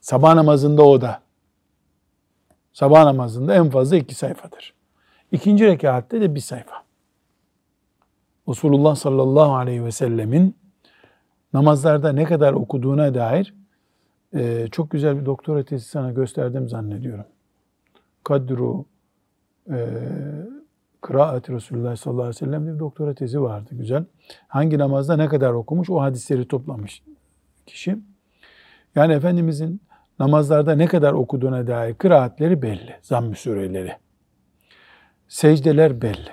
Sabah 0.00 0.34
namazında 0.34 0.82
o 0.82 1.00
da. 1.00 1.20
Sabah 2.72 3.04
namazında 3.04 3.54
en 3.54 3.70
fazla 3.70 3.96
iki 3.96 4.14
sayfadır. 4.14 4.74
İkinci 5.32 5.66
rekatte 5.66 6.20
de 6.20 6.34
bir 6.34 6.40
sayfa. 6.40 6.74
Resulullah 8.48 8.96
sallallahu 8.96 9.54
aleyhi 9.54 9.84
ve 9.84 9.92
sellemin 9.92 10.56
namazlarda 11.52 12.12
ne 12.12 12.24
kadar 12.24 12.52
okuduğuna 12.52 13.14
dair 13.14 13.54
e, 14.34 14.68
çok 14.72 14.90
güzel 14.90 15.20
bir 15.20 15.26
doktora 15.26 15.64
tezi 15.64 15.84
sana 15.84 16.12
gösterdim 16.12 16.68
zannediyorum. 16.68 17.24
Kadru 18.24 18.84
e, 19.70 19.78
Kıraat 21.00 21.50
Resulullah 21.50 21.96
sallallahu 21.96 22.22
aleyhi 22.22 22.36
ve 22.36 22.46
sellem 22.46 22.74
bir 22.74 22.78
doktora 22.78 23.14
tezi 23.14 23.42
vardı 23.42 23.70
güzel. 23.70 24.04
Hangi 24.48 24.78
namazda 24.78 25.16
ne 25.16 25.28
kadar 25.28 25.52
okumuş 25.52 25.90
o 25.90 26.00
hadisleri 26.00 26.48
toplamış 26.48 27.02
kişi. 27.66 27.98
Yani 28.94 29.12
Efendimizin 29.12 29.80
namazlarda 30.18 30.74
ne 30.74 30.86
kadar 30.86 31.12
okuduğuna 31.12 31.66
dair 31.66 31.94
kıraatleri 31.94 32.62
belli. 32.62 32.96
Zamm-ı 33.02 33.34
sureleri. 33.34 33.92
Secdeler 35.28 36.02
belli. 36.02 36.30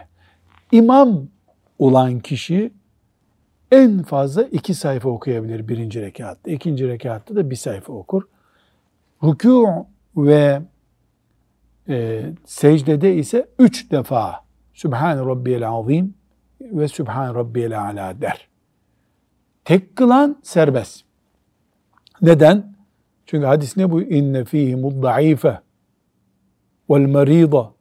İmam 0.71 1.27
olan 1.79 2.19
kişi 2.19 2.73
en 3.71 4.03
fazla 4.03 4.43
iki 4.43 4.73
sayfa 4.73 5.09
okuyabilir 5.09 5.67
birinci 5.67 6.01
rekatta. 6.01 6.51
İkinci 6.51 6.87
rekatta 6.87 7.35
da 7.35 7.49
bir 7.49 7.55
sayfa 7.55 7.93
okur. 7.93 8.23
Rükû 9.21 9.85
ve 10.17 10.61
e, 11.89 12.25
secdede 12.45 13.15
ise 13.15 13.47
üç 13.59 13.91
defa 13.91 14.45
Sübhan 14.73 15.29
Rabbiyel 15.29 15.69
Azim 15.69 16.13
ve 16.61 16.87
Sübhan 16.87 17.35
Rabbiyel 17.35 17.81
Ala 17.81 18.21
der. 18.21 18.47
Tek 19.65 19.95
kılan 19.95 20.39
serbest. 20.43 21.05
Neden? 22.21 22.75
Çünkü 23.25 23.45
hadis 23.45 23.77
ne 23.77 23.91
bu? 23.91 24.01
İnne 24.01 24.45
fihi 24.45 24.75
muddaife 24.75 25.59
vel 26.89 27.07
marida 27.07 27.71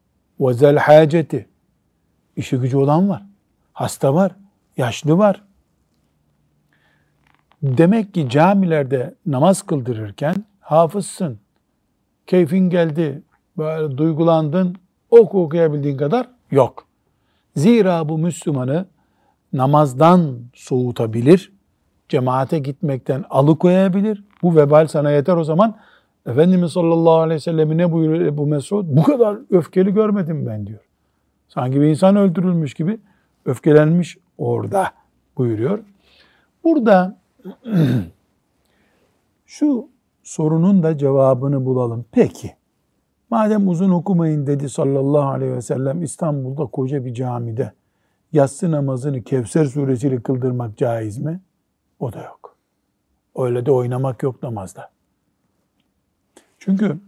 ve 0.40 0.54
zel 0.54 0.76
haceti. 0.76 1.48
İşi 2.36 2.56
gücü 2.56 2.76
olan 2.76 3.08
var. 3.08 3.22
Hasta 3.72 4.14
var. 4.14 4.36
Yaşlı 4.76 5.18
var. 5.18 5.45
Demek 7.62 8.14
ki 8.14 8.28
camilerde 8.28 9.14
namaz 9.26 9.62
kıldırırken 9.62 10.34
hafızsın, 10.60 11.38
keyfin 12.26 12.70
geldi, 12.70 13.22
böyle 13.58 13.98
duygulandın, 13.98 14.76
oku 15.10 15.42
okuyabildiğin 15.42 15.96
kadar 15.96 16.28
yok. 16.50 16.86
Zira 17.56 18.08
bu 18.08 18.18
Müslümanı 18.18 18.86
namazdan 19.52 20.38
soğutabilir, 20.54 21.52
cemaate 22.08 22.58
gitmekten 22.58 23.24
alıkoyabilir. 23.30 24.24
Bu 24.42 24.56
vebal 24.56 24.86
sana 24.86 25.10
yeter 25.10 25.36
o 25.36 25.44
zaman. 25.44 25.76
Efendimiz 26.26 26.72
sallallahu 26.72 27.14
aleyhi 27.14 27.36
ve 27.36 27.40
sellem 27.40 27.78
ne 27.78 27.92
buyuruyor 27.92 28.36
bu 28.36 28.46
Mesud? 28.46 28.84
Bu 28.88 29.02
kadar 29.02 29.38
öfkeli 29.50 29.94
görmedim 29.94 30.46
ben 30.46 30.66
diyor. 30.66 30.80
Sanki 31.48 31.80
bir 31.80 31.86
insan 31.86 32.16
öldürülmüş 32.16 32.74
gibi 32.74 32.98
öfkelenmiş 33.44 34.18
orada 34.38 34.90
buyuruyor. 35.36 35.78
Burada 36.64 37.16
şu 39.46 39.88
sorunun 40.22 40.82
da 40.82 40.98
cevabını 40.98 41.64
bulalım. 41.64 42.04
Peki, 42.12 42.56
madem 43.30 43.68
uzun 43.68 43.90
okumayın 43.90 44.46
dedi 44.46 44.68
sallallahu 44.68 45.28
aleyhi 45.28 45.52
ve 45.52 45.62
sellem 45.62 46.02
İstanbul'da 46.02 46.66
koca 46.66 47.04
bir 47.04 47.14
camide 47.14 47.72
yatsı 48.32 48.70
namazını 48.70 49.22
Kevser 49.22 49.64
suresiyle 49.64 50.20
kıldırmak 50.20 50.78
caiz 50.78 51.18
mi? 51.18 51.40
O 52.00 52.12
da 52.12 52.22
yok. 52.22 52.56
Öyle 53.36 53.66
de 53.66 53.72
oynamak 53.72 54.22
yok 54.22 54.42
namazda. 54.42 54.90
Çünkü 56.58 56.98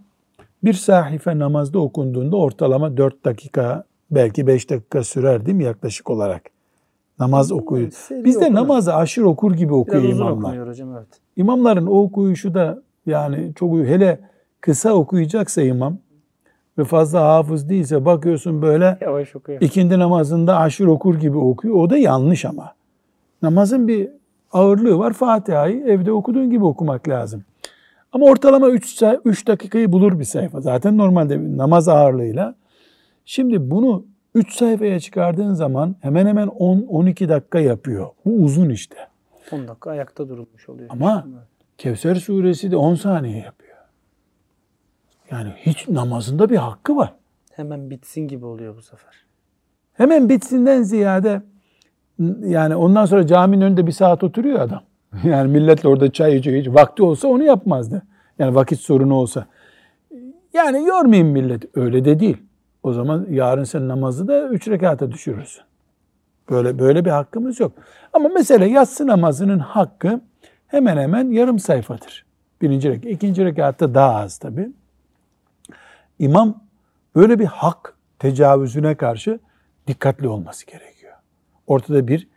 bir 0.64 0.72
sahife 0.72 1.38
namazda 1.38 1.78
okunduğunda 1.78 2.36
ortalama 2.36 2.96
4 2.96 3.24
dakika 3.24 3.84
belki 4.10 4.46
5 4.46 4.70
dakika 4.70 5.04
sürer 5.04 5.46
değil 5.46 5.56
mi 5.56 5.64
yaklaşık 5.64 6.10
olarak? 6.10 6.42
Namaz 7.20 7.52
okuyor. 7.52 7.88
Biz 8.10 8.40
de 8.40 8.52
namazı 8.52 8.94
aşırı 8.94 9.28
okur 9.28 9.54
gibi 9.54 9.74
okuyor 9.74 10.02
Biraz 10.02 10.18
imamlar. 10.18 10.32
okunuyor 10.32 10.68
hocam 10.68 10.96
evet. 10.96 11.08
İmamların 11.36 11.86
o 11.86 12.02
okuyuşu 12.02 12.54
da 12.54 12.82
yani 13.06 13.52
çok 13.54 13.72
hele 13.74 14.20
kısa 14.60 14.92
okuyacaksa 14.92 15.62
imam 15.62 15.98
ve 16.78 16.84
fazla 16.84 17.20
hafız 17.20 17.68
değilse 17.68 18.04
bakıyorsun 18.04 18.62
böyle 18.62 18.98
Yavaş 19.00 19.36
okuyor. 19.36 19.60
ikindi 19.60 19.98
namazında 19.98 20.56
aşırı 20.56 20.92
okur 20.92 21.14
gibi 21.14 21.36
okuyor. 21.38 21.74
O 21.74 21.90
da 21.90 21.96
yanlış 21.96 22.44
ama. 22.44 22.72
Namazın 23.42 23.88
bir 23.88 24.08
ağırlığı 24.52 24.98
var. 24.98 25.12
Fatiha'yı 25.12 25.84
evde 25.86 26.12
okuduğun 26.12 26.50
gibi 26.50 26.64
okumak 26.64 27.08
lazım. 27.08 27.44
Ama 28.12 28.26
ortalama 28.26 28.68
3, 28.68 29.02
3 29.24 29.46
dakikayı 29.46 29.92
bulur 29.92 30.18
bir 30.18 30.24
sayfa. 30.24 30.60
Zaten 30.60 30.98
normalde 30.98 31.40
bir 31.40 31.56
namaz 31.56 31.88
ağırlığıyla. 31.88 32.54
Şimdi 33.24 33.70
bunu 33.70 34.04
3 34.34 34.52
sayfaya 34.54 35.00
çıkardığın 35.00 35.54
zaman 35.54 35.96
hemen 36.00 36.26
hemen 36.26 36.48
10-12 36.48 37.28
dakika 37.28 37.60
yapıyor. 37.60 38.08
Bu 38.24 38.30
uzun 38.30 38.70
işte. 38.70 38.96
10 39.52 39.68
dakika 39.68 39.90
ayakta 39.90 40.28
durulmuş 40.28 40.68
oluyor. 40.68 40.88
Ama 40.92 41.26
Kevser 41.78 42.14
suresi 42.14 42.70
de 42.70 42.76
10 42.76 42.94
saniye 42.94 43.38
yapıyor. 43.38 43.76
Yani 45.30 45.52
hiç 45.56 45.88
namazında 45.88 46.50
bir 46.50 46.56
hakkı 46.56 46.96
var. 46.96 47.14
Hemen 47.52 47.90
bitsin 47.90 48.28
gibi 48.28 48.44
oluyor 48.44 48.76
bu 48.76 48.82
sefer. 48.82 49.14
Hemen 49.92 50.28
bitsinden 50.28 50.82
ziyade 50.82 51.42
yani 52.40 52.76
ondan 52.76 53.04
sonra 53.04 53.26
caminin 53.26 53.60
önünde 53.60 53.86
bir 53.86 53.92
saat 53.92 54.24
oturuyor 54.24 54.60
adam. 54.60 54.82
Yani 55.24 55.52
milletle 55.52 55.88
orada 55.88 56.12
çay 56.12 56.36
içiyor. 56.36 56.60
Hiç 56.60 56.68
vakti 56.68 57.02
olsa 57.02 57.28
onu 57.28 57.42
yapmazdı. 57.44 58.02
Yani 58.38 58.54
vakit 58.54 58.80
sorunu 58.80 59.14
olsa. 59.14 59.46
Yani 60.52 60.86
yormayayım 60.86 61.28
millet. 61.28 61.76
Öyle 61.76 62.04
de 62.04 62.20
değil. 62.20 62.36
O 62.88 62.92
zaman 62.92 63.26
yarın 63.30 63.64
sen 63.64 63.88
namazı 63.88 64.28
da 64.28 64.48
üç 64.48 64.68
rekata 64.68 65.12
düşürürsün. 65.12 65.62
Böyle 66.50 66.78
böyle 66.78 67.04
bir 67.04 67.10
hakkımız 67.10 67.60
yok. 67.60 67.72
Ama 68.12 68.28
mesela 68.34 68.66
yatsı 68.66 69.06
namazının 69.06 69.58
hakkı 69.58 70.20
hemen 70.66 70.96
hemen 70.96 71.30
yarım 71.30 71.58
sayfadır. 71.58 72.26
Birinci 72.62 72.90
rekat. 72.90 73.12
ikinci 73.12 73.44
rekatta 73.44 73.94
daha 73.94 74.14
az 74.14 74.38
tabi. 74.38 74.68
İmam 76.18 76.60
böyle 77.16 77.38
bir 77.38 77.44
hak 77.44 77.94
tecavüzüne 78.18 78.94
karşı 78.94 79.38
dikkatli 79.86 80.28
olması 80.28 80.66
gerekiyor. 80.66 81.12
Ortada 81.66 82.08
bir 82.08 82.28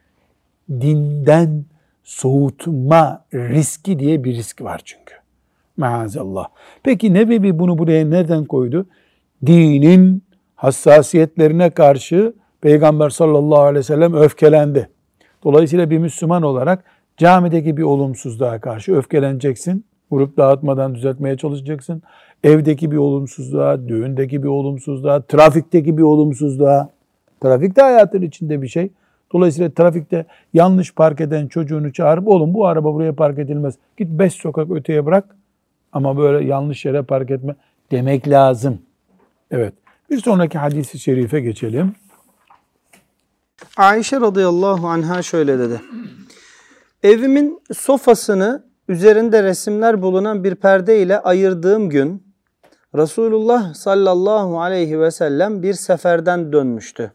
dinden 0.69 1.65
soğutma 2.03 3.25
riski 3.33 3.99
diye 3.99 4.23
bir 4.23 4.35
risk 4.35 4.61
var 4.61 4.81
çünkü. 4.85 5.15
Maazallah. 5.77 6.47
Peki 6.83 7.13
Nebevi 7.13 7.59
bunu 7.59 7.77
buraya 7.77 8.05
neden 8.05 8.45
koydu? 8.45 8.85
Dinin 9.45 10.23
hassasiyetlerine 10.61 11.69
karşı 11.69 12.33
Peygamber 12.61 13.09
sallallahu 13.09 13.61
aleyhi 13.61 13.79
ve 13.79 13.83
sellem 13.83 14.13
öfkelendi. 14.13 14.89
Dolayısıyla 15.43 15.89
bir 15.89 15.97
Müslüman 15.97 16.43
olarak 16.43 16.83
camideki 17.17 17.77
bir 17.77 17.83
olumsuzluğa 17.83 18.59
karşı 18.59 18.95
öfkeleneceksin. 18.95 19.85
Vurup 20.11 20.37
dağıtmadan 20.37 20.95
düzeltmeye 20.95 21.37
çalışacaksın. 21.37 22.01
Evdeki 22.43 22.91
bir 22.91 22.97
olumsuzluğa, 22.97 23.87
düğündeki 23.87 24.43
bir 24.43 24.47
olumsuzluğa, 24.47 25.21
trafikteki 25.21 25.97
bir 25.97 26.03
olumsuzluğa. 26.03 26.89
Trafik 27.41 27.75
de 27.75 27.81
hayatın 27.81 28.21
içinde 28.21 28.61
bir 28.61 28.67
şey. 28.67 28.89
Dolayısıyla 29.33 29.69
trafikte 29.69 30.25
yanlış 30.53 30.95
park 30.95 31.21
eden 31.21 31.47
çocuğunu 31.47 31.93
çağırıp 31.93 32.27
oğlum 32.27 32.53
bu 32.53 32.67
araba 32.67 32.93
buraya 32.93 33.15
park 33.15 33.39
edilmez. 33.39 33.75
Git 33.97 34.09
beş 34.09 34.33
sokak 34.33 34.71
öteye 34.71 35.05
bırak 35.05 35.35
ama 35.93 36.17
böyle 36.17 36.45
yanlış 36.45 36.85
yere 36.85 37.01
park 37.01 37.31
etme 37.31 37.55
demek 37.91 38.29
lazım. 38.29 38.79
Evet. 39.51 39.80
Bir 40.11 40.21
sonraki 40.21 40.57
hadisi 40.57 40.99
şerife 40.99 41.39
geçelim. 41.39 41.95
Ayşe 43.77 44.21
radıyallahu 44.21 44.87
anha 44.87 45.21
şöyle 45.21 45.59
dedi. 45.59 45.81
Evimin 47.03 47.63
sofasını 47.73 48.65
üzerinde 48.87 49.43
resimler 49.43 50.01
bulunan 50.01 50.43
bir 50.43 50.55
perde 50.55 51.01
ile 51.01 51.19
ayırdığım 51.19 51.89
gün 51.89 52.33
Resulullah 52.95 53.73
sallallahu 53.73 54.61
aleyhi 54.61 54.99
ve 54.99 55.11
sellem 55.11 55.63
bir 55.63 55.73
seferden 55.73 56.53
dönmüştü. 56.53 57.11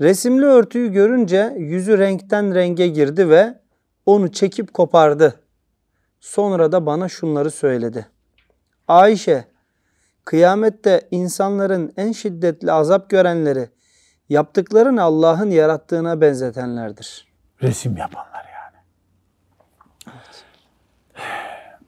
Resimli 0.00 0.44
örtüyü 0.44 0.92
görünce 0.92 1.54
yüzü 1.58 1.98
renkten 1.98 2.54
renge 2.54 2.88
girdi 2.88 3.28
ve 3.28 3.54
onu 4.06 4.32
çekip 4.32 4.74
kopardı. 4.74 5.34
Sonra 6.20 6.72
da 6.72 6.86
bana 6.86 7.08
şunları 7.08 7.50
söyledi. 7.50 8.06
Ayşe, 8.88 9.44
kıyamette 10.24 11.08
insanların 11.10 11.92
en 11.96 12.12
şiddetli 12.12 12.72
azap 12.72 13.10
görenleri 13.10 13.68
yaptıklarını 14.28 15.02
Allah'ın 15.02 15.50
yarattığına 15.50 16.20
benzetenlerdir. 16.20 17.28
Resim 17.62 17.96
yapanlar 17.96 18.44
yani. 18.54 18.76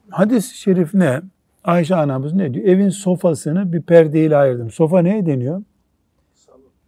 Hadis-i 0.09 0.57
şerif 0.57 0.93
ne? 0.93 1.21
Ayşe 1.63 1.95
anamız 1.95 2.33
ne 2.33 2.53
diyor? 2.53 2.65
Evin 2.65 2.89
sofasını 2.89 3.73
bir 3.73 3.81
perdeyle 3.81 4.37
ayırdım. 4.37 4.71
Sofa 4.71 5.01
neye 5.01 5.25
deniyor? 5.25 5.63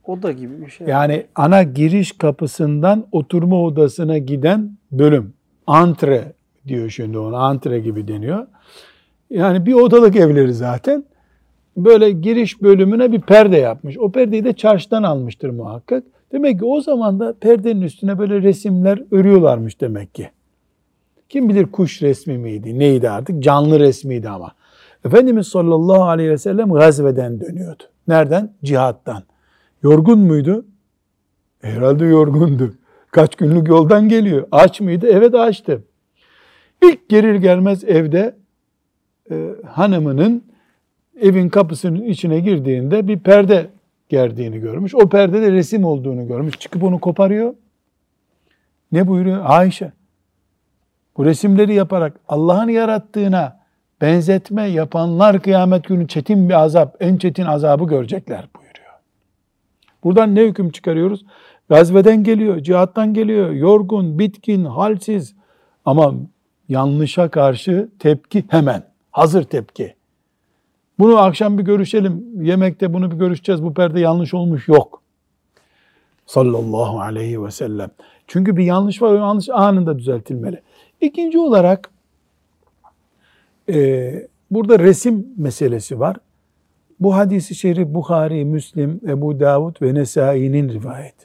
Oda 0.04 0.32
gibi 0.32 0.62
bir 0.62 0.70
şey. 0.70 0.88
Yani 0.88 1.26
ana 1.36 1.64
giriş 1.64 2.12
kapısından 2.12 3.08
oturma 3.12 3.64
odasına 3.64 4.18
giden 4.18 4.78
bölüm. 4.92 5.34
Antre 5.68 6.34
diyor 6.68 6.90
şimdi 6.90 7.18
ona. 7.18 7.38
Antre 7.38 7.80
gibi 7.80 8.08
deniyor. 8.08 8.48
Yani 9.30 9.66
bir 9.66 9.74
odalık 9.74 10.16
evleri 10.16 10.54
zaten. 10.54 11.06
Böyle 11.78 12.12
giriş 12.12 12.62
bölümüne 12.62 13.12
bir 13.12 13.22
perde 13.22 13.58
yapmış. 13.58 13.98
O 13.98 14.12
perdeyi 14.12 14.44
de 14.44 14.54
çarşıdan 14.54 15.04
almıştır 15.04 15.50
muhakkak. 15.50 16.04
Demek 16.32 16.60
ki 16.60 16.66
o 16.66 16.82
zaman 16.82 17.20
da 17.20 17.34
perdenin 17.40 17.82
üstüne 17.82 18.18
böyle 18.20 18.42
resimler 18.42 19.04
örüyorlarmış 19.12 19.82
demek 19.82 20.16
ki. 20.16 20.30
Kim 21.30 21.50
bilir 21.50 21.66
kuş 21.66 22.02
resmi 22.02 22.38
miydi, 22.38 22.80
neydi 22.80 23.10
artık? 23.10 23.44
Canlı 23.44 23.80
resmiydi 23.80 24.30
ama. 24.30 24.52
Efendimiz 25.06 25.48
sallallahu 25.48 26.04
aleyhi 26.04 26.30
ve 26.30 26.38
sellem 26.38 26.70
gazveden 26.70 27.40
dönüyordu. 27.40 27.84
Nereden? 28.08 28.54
Cihattan. 28.64 29.24
Yorgun 29.84 30.20
muydu? 30.20 30.66
Herhalde 31.62 32.06
yorgundu. 32.06 32.74
Kaç 33.12 33.36
günlük 33.36 33.68
yoldan 33.68 34.10
geliyor. 34.10 34.48
Aç 34.52 34.82
mıydı? 34.82 35.08
Evet 35.10 35.36
açtı. 35.36 35.84
İlk 36.84 37.10
gelir 37.10 37.36
gelmez 37.36 37.84
evde 37.84 38.36
e, 39.32 39.50
hanımının 39.66 40.44
evin 41.22 41.50
kapısının 41.50 42.04
içine 42.04 42.40
girdiğinde 42.40 43.08
bir 43.08 43.20
perde 43.20 43.68
gerdiğini 44.10 44.60
görmüş. 44.60 44.96
O 44.96 45.10
perdede 45.10 45.52
resim 45.52 45.86
olduğunu 45.86 46.28
görmüş. 46.28 46.60
Çıkıp 46.60 46.84
onu 46.84 47.00
koparıyor. 47.00 47.54
Ne 48.92 49.08
buyuruyor? 49.08 49.42
Ayşe. 49.46 49.92
Bu 51.18 51.26
resimleri 51.26 51.74
yaparak 51.74 52.20
Allah'ın 52.28 52.70
yarattığına 52.70 53.60
benzetme 54.02 54.64
yapanlar 54.64 55.42
kıyamet 55.42 55.84
günü 55.84 56.08
çetin 56.08 56.50
bir 56.50 56.54
azap, 56.54 56.98
en 57.00 57.18
çetin 57.18 57.46
azabı 57.46 57.84
görecekler 57.84 58.48
buyuruyor. 58.56 58.94
Buradan 60.04 60.36
ne 60.36 60.42
hüküm 60.42 60.72
çıkarıyoruz? 60.72 61.26
Gazveden 61.70 62.24
geliyor, 62.24 62.60
cihattan 62.60 63.14
geliyor, 63.14 63.52
yorgun, 63.52 64.20
bitkin, 64.20 64.66
halsiz 64.66 65.36
ama 65.86 66.14
yanlışa 66.70 67.30
karşı 67.30 67.90
tepki 68.00 68.44
hemen, 68.50 68.84
hazır 69.12 69.44
tepki. 69.44 69.96
Bunu 71.00 71.18
akşam 71.18 71.58
bir 71.58 71.64
görüşelim, 71.64 72.44
yemekte 72.46 72.94
bunu 72.94 73.12
bir 73.12 73.16
görüşeceğiz, 73.16 73.64
bu 73.64 73.74
perde 73.74 74.00
yanlış 74.00 74.34
olmuş 74.34 74.68
yok. 74.68 75.02
Sallallahu 76.26 77.00
aleyhi 77.00 77.44
ve 77.44 77.52
sellem. 77.52 77.90
Çünkü 78.28 78.58
bir 78.58 78.64
yanlış 78.64 79.02
var, 79.02 79.12
o 79.12 79.16
yanlış 79.16 79.50
anında 79.50 80.00
düzeltilmeli. 80.00 80.62
İkinci 81.02 81.40
olarak 81.40 81.92
e, 83.70 84.14
burada 84.52 84.80
resim 84.80 85.28
meselesi 85.38 86.00
var. 86.00 86.18
Bu 87.00 87.16
hadisi 87.16 87.56
şerif 87.56 87.88
Bukhari, 87.88 88.46
Müslim, 88.46 89.02
Ebu 89.08 89.40
Davud 89.40 89.82
ve 89.82 89.94
Nesai'nin 89.94 90.70
rivayet. 90.70 91.16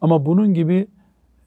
Ama 0.00 0.26
bunun 0.26 0.54
gibi 0.54 0.86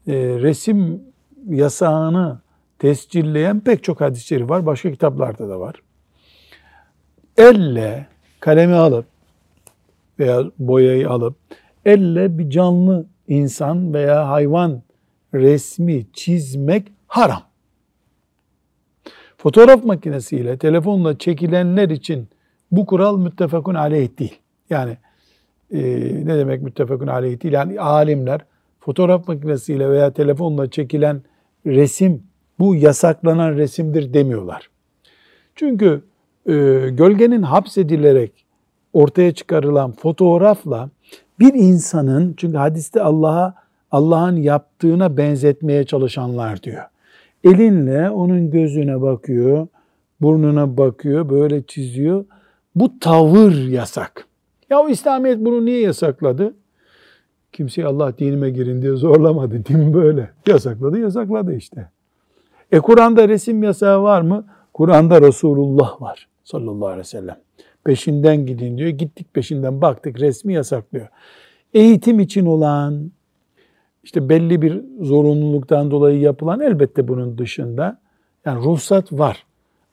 e, 0.06 0.14
resim 0.16 1.02
yasağını 1.48 2.40
tescilleyen 2.78 3.60
pek 3.60 3.84
çok 3.84 4.00
hadis-i 4.00 4.48
var. 4.48 4.66
Başka 4.66 4.90
kitaplarda 4.90 5.48
da 5.48 5.60
var. 5.60 5.74
Elle 7.38 8.06
kalemi 8.40 8.74
alıp 8.74 9.06
veya 10.18 10.44
boyayı 10.58 11.10
alıp 11.10 11.36
elle 11.84 12.38
bir 12.38 12.50
canlı 12.50 13.06
insan 13.28 13.94
veya 13.94 14.28
hayvan 14.28 14.82
resmi 15.34 16.06
çizmek 16.12 16.92
haram. 17.06 17.42
Fotoğraf 19.36 19.84
makinesiyle, 19.84 20.58
telefonla 20.58 21.18
çekilenler 21.18 21.90
için 21.90 22.28
bu 22.70 22.86
kural 22.86 23.18
müttefakun 23.18 23.74
aleyh 23.74 24.18
değil. 24.18 24.38
Yani 24.70 24.96
e, 25.72 25.80
ne 26.26 26.38
demek 26.38 26.62
müttefakun 26.62 27.06
aleyh 27.06 27.42
değil? 27.42 27.54
Yani 27.54 27.80
alimler 27.80 28.40
fotoğraf 28.80 29.28
makinesiyle 29.28 29.90
veya 29.90 30.12
telefonla 30.12 30.70
çekilen 30.70 31.22
resim 31.66 32.22
bu 32.58 32.74
yasaklanan 32.74 33.56
resimdir 33.56 34.14
demiyorlar. 34.14 34.70
Çünkü 35.54 36.02
gölgenin 36.46 37.42
hapsedilerek 37.42 38.46
ortaya 38.92 39.34
çıkarılan 39.34 39.92
fotoğrafla 39.92 40.90
bir 41.38 41.54
insanın 41.54 42.34
çünkü 42.36 42.56
hadiste 42.56 43.02
Allah'a 43.02 43.54
Allah'ın 43.90 44.36
yaptığına 44.36 45.16
benzetmeye 45.16 45.84
çalışanlar 45.84 46.62
diyor. 46.62 46.82
Elinle 47.44 48.10
onun 48.10 48.50
gözüne 48.50 49.02
bakıyor, 49.02 49.66
burnuna 50.20 50.76
bakıyor, 50.76 51.28
böyle 51.28 51.62
çiziyor. 51.62 52.24
Bu 52.74 52.98
tavır 52.98 53.52
yasak. 53.52 54.26
Ya 54.70 54.80
o 54.80 54.88
İslamiyet 54.88 55.38
bunu 55.38 55.64
niye 55.64 55.80
yasakladı? 55.80 56.54
Kimseyi 57.52 57.86
Allah 57.86 58.18
dinime 58.18 58.50
girin 58.50 58.82
diye 58.82 58.92
zorlamadı. 58.92 59.64
Din 59.66 59.94
böyle. 59.94 60.30
Yasakladı, 60.46 60.98
yasakladı 60.98 61.54
işte. 61.54 61.90
E 62.72 62.80
Kur'an'da 62.80 63.28
resim 63.28 63.62
yasağı 63.62 64.02
var 64.02 64.20
mı? 64.20 64.44
Kur'an'da 64.74 65.22
Resulullah 65.22 66.02
var 66.02 66.28
sallallahu 66.46 66.86
aleyhi 66.86 67.00
ve 67.00 67.04
sellem. 67.04 67.38
Peşinden 67.84 68.46
gidin 68.46 68.78
diyor. 68.78 68.90
Gittik 68.90 69.34
peşinden 69.34 69.80
baktık 69.80 70.20
resmi 70.20 70.54
yasaklıyor. 70.54 71.08
Eğitim 71.74 72.20
için 72.20 72.46
olan, 72.46 73.10
işte 74.04 74.28
belli 74.28 74.62
bir 74.62 74.82
zorunluluktan 75.00 75.90
dolayı 75.90 76.20
yapılan 76.20 76.60
elbette 76.60 77.08
bunun 77.08 77.38
dışında 77.38 77.98
yani 78.44 78.64
ruhsat 78.64 79.12
var. 79.12 79.46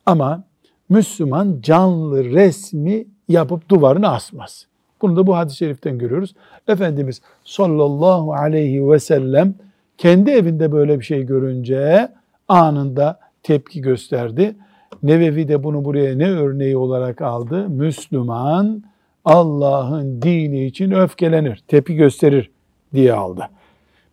Ama 0.05 0.43
Müslüman 0.89 1.59
canlı 1.61 2.23
resmi 2.23 3.05
yapıp 3.27 3.69
duvarına 3.69 4.09
asmaz. 4.09 4.67
Bunu 5.01 5.15
da 5.15 5.27
bu 5.27 5.35
hadis-i 5.35 5.57
şeriften 5.57 5.97
görüyoruz. 5.97 6.35
Efendimiz 6.67 7.21
sallallahu 7.43 8.33
aleyhi 8.33 8.89
ve 8.89 8.99
sellem 8.99 9.55
kendi 9.97 10.31
evinde 10.31 10.71
böyle 10.71 10.99
bir 10.99 11.05
şey 11.05 11.23
görünce 11.23 12.11
anında 12.47 13.19
tepki 13.43 13.81
gösterdi. 13.81 14.55
Nevevi 15.03 15.47
de 15.47 15.63
bunu 15.63 15.85
buraya 15.85 16.15
ne 16.15 16.29
örneği 16.29 16.77
olarak 16.77 17.21
aldı? 17.21 17.69
Müslüman 17.69 18.83
Allah'ın 19.25 20.21
dini 20.21 20.65
için 20.65 20.91
öfkelenir, 20.91 21.63
tepki 21.67 21.95
gösterir 21.95 22.51
diye 22.93 23.13
aldı. 23.13 23.49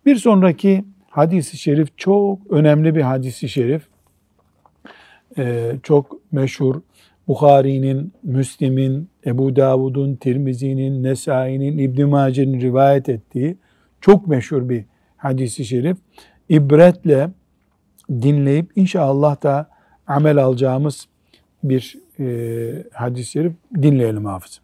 Bir 0.05 0.15
sonraki 0.15 0.85
hadisi 1.09 1.57
şerif 1.57 1.97
çok 1.97 2.39
önemli 2.49 2.95
bir 2.95 3.01
hadisi 3.01 3.49
şerif. 3.49 3.87
Ee, 5.37 5.71
çok 5.83 6.17
meşhur. 6.31 6.81
Bukhari'nin, 7.27 8.13
Müslim'in, 8.23 9.09
Ebu 9.25 9.55
Davud'un, 9.55 10.15
Tirmizi'nin, 10.15 11.03
Nesai'nin, 11.03 11.77
İbn 11.77 12.05
Mace'nin 12.05 12.61
rivayet 12.61 13.09
ettiği 13.09 13.57
çok 14.01 14.27
meşhur 14.27 14.69
bir 14.69 14.85
hadisi 15.17 15.65
şerif. 15.65 15.97
İbretle 16.49 17.29
dinleyip 18.09 18.71
inşallah 18.75 19.43
da 19.43 19.69
amel 20.07 20.37
alacağımız 20.37 21.07
bir 21.63 21.97
e, 22.19 22.25
hadis-i 22.93 23.31
şerif 23.31 23.53
dinleyelim 23.75 24.25
hafız. 24.25 24.61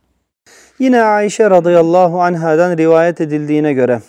Yine 0.80 1.02
Ayşe 1.02 1.50
radıyallahu 1.50 2.22
anhadan 2.22 2.78
rivayet 2.78 3.22
edildiğine 3.22 3.74
göre 3.74 4.02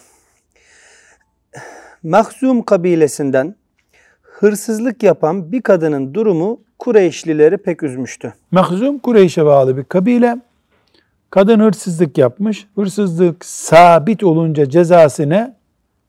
Mahzum 2.02 2.62
kabilesinden 2.62 3.54
hırsızlık 4.22 5.02
yapan 5.02 5.52
bir 5.52 5.62
kadının 5.62 6.14
durumu 6.14 6.60
Kureyşlileri 6.78 7.56
pek 7.56 7.82
üzmüştü. 7.82 8.34
Mahzum 8.50 8.98
Kureyş'e 8.98 9.46
bağlı 9.46 9.76
bir 9.76 9.84
kabile. 9.84 10.36
Kadın 11.30 11.60
hırsızlık 11.60 12.18
yapmış. 12.18 12.66
Hırsızlık 12.74 13.44
sabit 13.44 14.24
olunca 14.24 14.68
cezası 14.68 15.52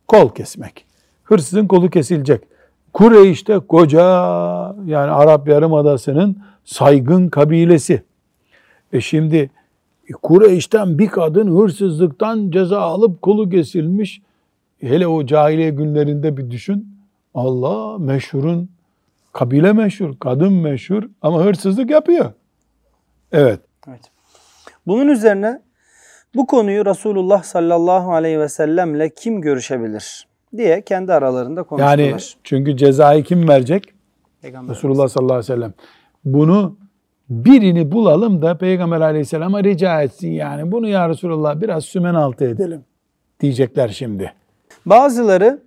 Kol 0.07 0.33
kesmek. 0.33 0.85
Hırsızın 1.23 1.67
kolu 1.67 1.89
kesilecek. 1.89 2.43
Kureyş'te 2.93 3.59
koca 3.59 4.01
yani 4.85 5.11
Arap 5.11 5.47
Yarımadası'nın 5.47 6.37
saygın 6.65 7.29
kabilesi. 7.29 8.03
E 8.93 9.01
şimdi 9.01 9.49
Kureyş'ten 10.21 10.99
bir 10.99 11.07
kadın 11.07 11.59
hırsızlıktan 11.59 12.51
ceza 12.51 12.81
alıp 12.81 13.21
kolu 13.21 13.49
kesilmiş. 13.49 14.21
Hele 14.81 15.07
o 15.07 15.25
cahiliye 15.25 15.69
günlerinde 15.69 16.37
bir 16.37 16.51
düşün. 16.51 16.99
Allah 17.33 17.97
meşhurun, 17.97 18.69
kabile 19.33 19.73
meşhur, 19.73 20.19
kadın 20.19 20.53
meşhur 20.53 21.03
ama 21.21 21.43
hırsızlık 21.43 21.89
yapıyor. 21.89 22.31
Evet. 23.31 23.59
Evet. 23.87 24.01
Bunun 24.87 25.07
üzerine 25.07 25.61
bu 26.35 26.47
konuyu 26.47 26.85
Resulullah 26.85 27.43
sallallahu 27.43 28.13
aleyhi 28.13 28.39
ve 28.39 28.49
sellemle 28.49 29.09
kim 29.09 29.41
görüşebilir 29.41 30.28
diye 30.57 30.81
kendi 30.81 31.13
aralarında 31.13 31.63
konuştular. 31.63 31.97
Yani 31.97 32.17
çünkü 32.43 32.77
cezayı 32.77 33.23
kim 33.23 33.49
verecek? 33.49 33.93
Peygamber 34.41 34.75
Resulullah 34.75 35.07
sallallahu 35.07 35.33
aleyhi 35.33 35.51
ve 35.51 35.55
sellem. 35.55 35.73
Bunu 36.25 36.77
birini 37.29 37.91
bulalım 37.91 38.41
da 38.41 38.57
Peygamber 38.57 39.01
aleyhisselama 39.01 39.63
rica 39.63 40.01
etsin 40.01 40.31
yani. 40.31 40.71
Bunu 40.71 40.87
ya 40.87 41.09
Resulullah 41.09 41.61
biraz 41.61 41.85
sümen 41.85 42.13
altı 42.13 42.45
edelim 42.45 42.83
diyecekler 43.39 43.87
şimdi. 43.87 44.33
Bazıları 44.85 45.59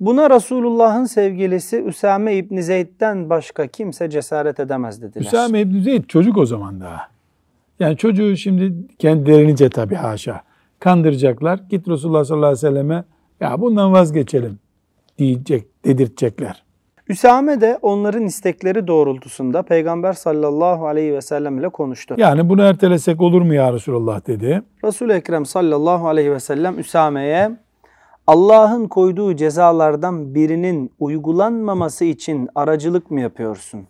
buna 0.00 0.30
Resulullah'ın 0.30 1.04
sevgilisi 1.04 1.76
Üsame 1.82 2.34
İbni 2.36 2.62
Zeyd'den 2.62 3.30
başka 3.30 3.66
kimse 3.66 4.10
cesaret 4.10 4.60
edemez 4.60 5.02
dediler. 5.02 5.24
Üsame 5.24 5.60
İbni 5.60 5.82
Zeyd 5.82 6.04
çocuk 6.04 6.38
o 6.38 6.46
zaman 6.46 6.80
daha. 6.80 7.00
Yani 7.80 7.96
çocuğu 7.96 8.36
şimdi 8.36 8.72
kendilerince 8.98 9.70
tabii 9.70 9.94
haşa 9.94 10.42
kandıracaklar. 10.78 11.60
Git 11.70 11.88
Resulullah 11.88 12.24
sallallahu 12.24 12.46
aleyhi 12.46 12.66
ve 12.66 12.68
selleme 12.68 13.04
ya 13.40 13.60
bundan 13.60 13.92
vazgeçelim 13.92 14.58
diyecek, 15.18 15.84
dedirtecekler. 15.84 16.62
Üsame 17.08 17.60
de 17.60 17.78
onların 17.82 18.22
istekleri 18.22 18.86
doğrultusunda 18.86 19.62
Peygamber 19.62 20.12
sallallahu 20.12 20.86
aleyhi 20.86 21.14
ve 21.14 21.20
sellem 21.20 21.58
ile 21.58 21.68
konuştu. 21.68 22.14
Yani 22.18 22.48
bunu 22.48 22.62
ertelesek 22.62 23.20
olur 23.20 23.42
mu 23.42 23.54
ya 23.54 23.72
Resulullah 23.72 24.26
dedi. 24.26 24.62
Resul-i 24.84 25.12
Ekrem 25.12 25.46
sallallahu 25.46 26.08
aleyhi 26.08 26.32
ve 26.32 26.40
sellem 26.40 26.78
Üsame'ye 26.78 27.50
Allah'ın 28.26 28.88
koyduğu 28.88 29.36
cezalardan 29.36 30.34
birinin 30.34 30.92
uygulanmaması 30.98 32.04
için 32.04 32.48
aracılık 32.54 33.10
mı 33.10 33.20
yapıyorsun? 33.20 33.86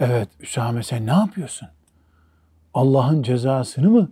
Evet 0.00 0.28
Üsame 0.40 0.82
sen 0.82 1.06
ne 1.06 1.12
yapıyorsun? 1.12 1.68
Allah'ın 2.74 3.22
cezasını 3.22 3.90
mı 3.90 4.10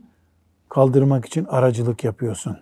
kaldırmak 0.68 1.27
için 1.27 1.44
aracılık 1.44 2.05
yapıyorsun? 2.05 2.59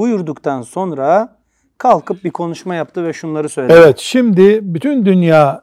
Buyurduktan 0.00 0.62
sonra 0.62 1.36
kalkıp 1.78 2.24
bir 2.24 2.30
konuşma 2.30 2.74
yaptı 2.74 3.04
ve 3.04 3.12
şunları 3.12 3.48
söyledi. 3.48 3.72
Evet 3.76 3.98
şimdi 3.98 4.60
bütün 4.62 5.06
dünya 5.06 5.62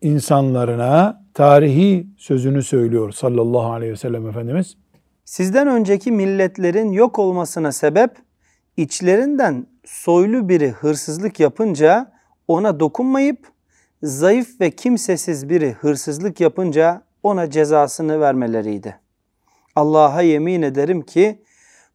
insanlarına 0.00 1.22
tarihi 1.34 2.06
sözünü 2.18 2.62
söylüyor 2.62 3.12
sallallahu 3.12 3.72
aleyhi 3.72 3.92
ve 3.92 3.96
sellem 3.96 4.28
Efendimiz. 4.28 4.76
Sizden 5.24 5.68
önceki 5.68 6.12
milletlerin 6.12 6.92
yok 6.92 7.18
olmasına 7.18 7.72
sebep 7.72 8.10
içlerinden 8.76 9.66
soylu 9.84 10.48
biri 10.48 10.70
hırsızlık 10.70 11.40
yapınca 11.40 12.12
ona 12.48 12.80
dokunmayıp 12.80 13.46
zayıf 14.02 14.60
ve 14.60 14.70
kimsesiz 14.70 15.48
biri 15.48 15.72
hırsızlık 15.72 16.40
yapınca 16.40 17.02
ona 17.22 17.50
cezasını 17.50 18.20
vermeleriydi. 18.20 18.96
Allah'a 19.76 20.22
yemin 20.22 20.62
ederim 20.62 21.02
ki 21.02 21.42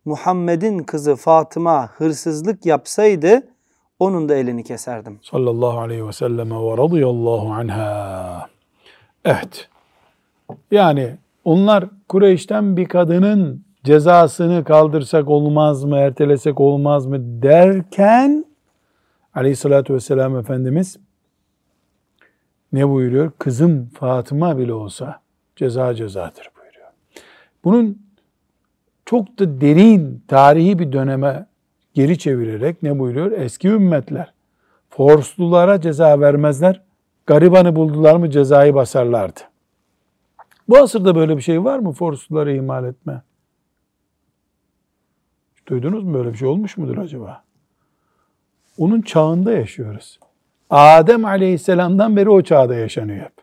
Muhammed'in 0.05 0.79
kızı 0.79 1.15
Fatıma 1.15 1.87
hırsızlık 1.87 2.65
yapsaydı 2.65 3.47
onun 3.99 4.29
da 4.29 4.35
elini 4.35 4.63
keserdim. 4.63 5.19
Sallallahu 5.21 5.79
aleyhi 5.79 6.07
ve 6.07 6.11
selleme 6.11 6.55
ve 6.55 6.77
radıyallahu 6.77 7.53
anha. 7.53 8.47
Evet. 9.25 9.69
Yani 10.71 11.17
onlar 11.45 11.85
Kureyş'ten 12.09 12.77
bir 12.77 12.85
kadının 12.85 13.63
cezasını 13.83 14.63
kaldırsak 14.63 15.29
olmaz 15.29 15.83
mı, 15.83 15.97
ertelesek 15.97 16.59
olmaz 16.59 17.05
mı 17.05 17.17
derken 17.19 18.45
aleyhissalatü 19.35 19.93
vesselam 19.93 20.37
Efendimiz 20.37 20.97
ne 22.73 22.89
buyuruyor? 22.89 23.31
Kızım 23.39 23.89
Fatıma 23.99 24.57
bile 24.57 24.73
olsa 24.73 25.19
ceza 25.55 25.95
cezadır 25.95 26.49
buyuruyor. 26.59 26.87
Bunun 27.63 28.02
çok 29.05 29.39
da 29.39 29.61
derin 29.61 30.23
tarihi 30.27 30.79
bir 30.79 30.91
döneme 30.91 31.45
geri 31.93 32.17
çevirerek 32.17 32.83
ne 32.83 32.99
buyuruyor? 32.99 33.31
Eski 33.31 33.67
ümmetler 33.67 34.33
forslulara 34.89 35.81
ceza 35.81 36.19
vermezler. 36.19 36.81
Garibanı 37.25 37.75
buldular 37.75 38.15
mı 38.15 38.29
cezayı 38.29 38.75
basarlardı. 38.75 39.39
Bu 40.69 40.77
asırda 40.77 41.15
böyle 41.15 41.37
bir 41.37 41.41
şey 41.41 41.63
var 41.63 41.79
mı? 41.79 41.93
Forsluları 41.93 42.55
ihmal 42.55 42.85
etme. 42.85 43.21
Duydunuz 45.67 46.03
mu 46.03 46.13
böyle 46.13 46.33
bir 46.33 46.37
şey 46.37 46.47
olmuş 46.47 46.77
mudur 46.77 46.97
acaba? 46.97 47.43
Onun 48.77 49.01
çağında 49.01 49.51
yaşıyoruz. 49.51 50.19
Adem 50.69 51.25
aleyhisselamdan 51.25 52.15
beri 52.15 52.29
o 52.29 52.41
çağda 52.41 52.75
yaşanıyor 52.75 53.25
hep. 53.25 53.33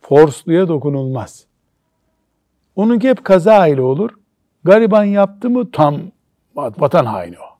Forsluya 0.00 0.68
dokunulmaz. 0.68 1.46
Onunki 2.76 3.08
hep 3.08 3.24
kaza 3.24 3.66
ile 3.66 3.80
olur. 3.80 4.10
Gariban 4.64 5.04
yaptı 5.04 5.50
mı 5.50 5.70
tam 5.70 6.00
vatan 6.56 7.04
haini 7.04 7.36
o. 7.38 7.58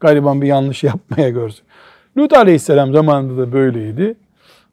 Gariban 0.00 0.42
bir 0.42 0.46
yanlış 0.46 0.84
yapmaya 0.84 1.28
görsün. 1.28 1.64
Lut 2.16 2.32
aleyhisselam 2.32 2.92
zamanında 2.92 3.42
da 3.42 3.52
böyleydi. 3.52 4.14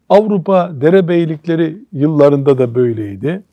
Avrupa 0.10 0.72
derebeylikleri 0.74 1.78
yıllarında 1.92 2.58
da 2.58 2.76
böyleydi. 2.76 3.44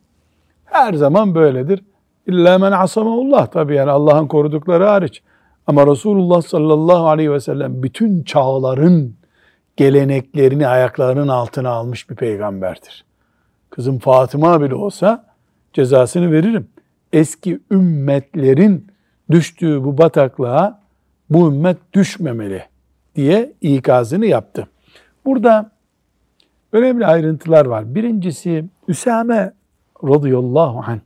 Her 0.64 0.94
zaman 0.94 1.34
böyledir. 1.34 1.84
İlla 2.26 2.58
men 2.58 2.72
asamahullah 2.72 3.46
tabi 3.46 3.74
yani 3.74 3.90
Allah'ın 3.90 4.26
korudukları 4.26 4.84
hariç. 4.84 5.22
Ama 5.66 5.86
Resulullah 5.86 6.42
sallallahu 6.42 7.08
aleyhi 7.08 7.32
ve 7.32 7.40
sellem 7.40 7.82
bütün 7.82 8.22
çağların 8.22 9.14
geleneklerini 9.76 10.68
ayaklarının 10.68 11.28
altına 11.28 11.70
almış 11.70 12.10
bir 12.10 12.14
peygamberdir. 12.14 13.04
Kızım 13.70 13.98
Fatıma 13.98 14.60
bile 14.60 14.74
olsa 14.74 15.24
cezasını 15.72 16.32
veririm. 16.32 16.68
Eski 17.16 17.60
ümmetlerin 17.70 18.86
düştüğü 19.30 19.84
bu 19.84 19.98
bataklığa 19.98 20.82
bu 21.30 21.48
ümmet 21.48 21.76
düşmemeli 21.92 22.62
diye 23.14 23.52
ikazını 23.60 24.26
yaptı. 24.26 24.68
Burada 25.24 25.70
önemli 26.72 27.06
ayrıntılar 27.06 27.66
var. 27.66 27.94
Birincisi 27.94 28.64
Üsame 28.88 29.52
radıyallahu 30.04 30.82
anh 30.86 30.98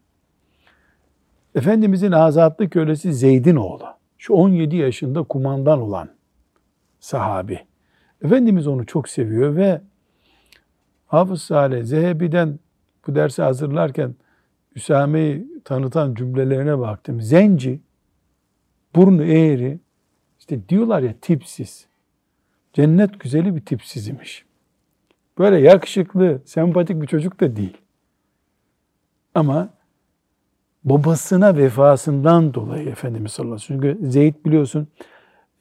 Efendimizin 1.54 2.12
azatlı 2.12 2.70
kölesi 2.70 3.14
Zeyd'in 3.14 3.56
oğlu. 3.56 3.84
Şu 4.18 4.34
17 4.34 4.76
yaşında 4.76 5.22
kumandan 5.22 5.80
olan 5.80 6.08
sahabi. 7.00 7.60
Efendimiz 8.24 8.66
onu 8.66 8.86
çok 8.86 9.08
seviyor 9.08 9.56
ve 9.56 9.80
Hafız 11.06 11.42
Salih 11.42 11.84
Zehebi'den 11.84 12.58
bu 13.06 13.14
dersi 13.14 13.42
hazırlarken 13.42 14.14
Üsame'yi 14.74 15.46
tanıtan 15.64 16.14
cümlelerine 16.14 16.78
baktım. 16.78 17.20
Zenci, 17.20 17.80
burnu 18.96 19.24
eğri, 19.24 19.78
işte 20.38 20.68
diyorlar 20.68 21.02
ya 21.02 21.14
tipsiz. 21.20 21.86
Cennet 22.72 23.20
güzeli 23.20 23.56
bir 23.56 23.60
tipsiz 23.60 24.08
imiş. 24.08 24.44
Böyle 25.38 25.56
yakışıklı, 25.56 26.42
sempatik 26.44 27.02
bir 27.02 27.06
çocuk 27.06 27.40
da 27.40 27.56
değil. 27.56 27.76
Ama 29.34 29.68
babasına 30.84 31.56
vefasından 31.56 32.54
dolayı 32.54 32.88
Efendimiz 32.88 33.32
sallallahu 33.32 33.54
aleyhi 33.54 33.74
ve 33.74 33.80
sellem. 33.80 33.94
Çünkü 33.96 34.10
Zeyd 34.10 34.34
biliyorsun 34.44 34.88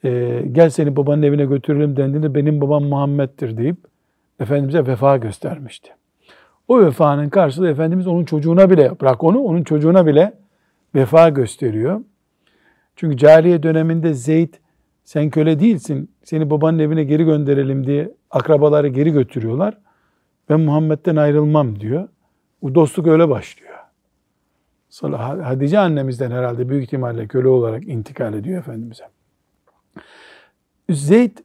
e, 0.04 0.42
gel 0.52 0.70
seni 0.70 0.96
babanın 0.96 1.22
evine 1.22 1.44
götürelim 1.44 1.96
dendiğinde 1.96 2.34
benim 2.34 2.60
babam 2.60 2.84
Muhammed'dir 2.84 3.56
deyip 3.56 3.76
Efendimiz'e 4.40 4.86
vefa 4.86 5.16
göstermişti. 5.16 5.90
O 6.70 6.80
vefanın 6.80 7.28
karşılığı 7.28 7.68
Efendimiz 7.68 8.06
onun 8.06 8.24
çocuğuna 8.24 8.70
bile, 8.70 9.00
bırak 9.00 9.24
onu, 9.24 9.38
onun 9.38 9.62
çocuğuna 9.62 10.06
bile 10.06 10.32
vefa 10.94 11.28
gösteriyor. 11.28 12.00
Çünkü 12.96 13.16
cariye 13.16 13.62
döneminde 13.62 14.14
Zeyd 14.14 14.54
sen 15.04 15.30
köle 15.30 15.60
değilsin, 15.60 16.10
seni 16.24 16.50
babanın 16.50 16.78
evine 16.78 17.04
geri 17.04 17.24
gönderelim 17.24 17.86
diye 17.86 18.14
akrabaları 18.30 18.88
geri 18.88 19.10
götürüyorlar. 19.10 19.78
Ben 20.48 20.60
Muhammed'den 20.60 21.16
ayrılmam 21.16 21.80
diyor. 21.80 22.08
Bu 22.62 22.74
dostluk 22.74 23.06
öyle 23.06 23.28
başlıyor. 23.28 23.74
Hadice 25.42 25.78
annemizden 25.78 26.30
herhalde 26.30 26.68
büyük 26.68 26.84
ihtimalle 26.84 27.26
köle 27.26 27.48
olarak 27.48 27.88
intikal 27.88 28.34
ediyor 28.34 28.58
Efendimiz'e. 28.58 29.04
Zeyd 30.90 31.38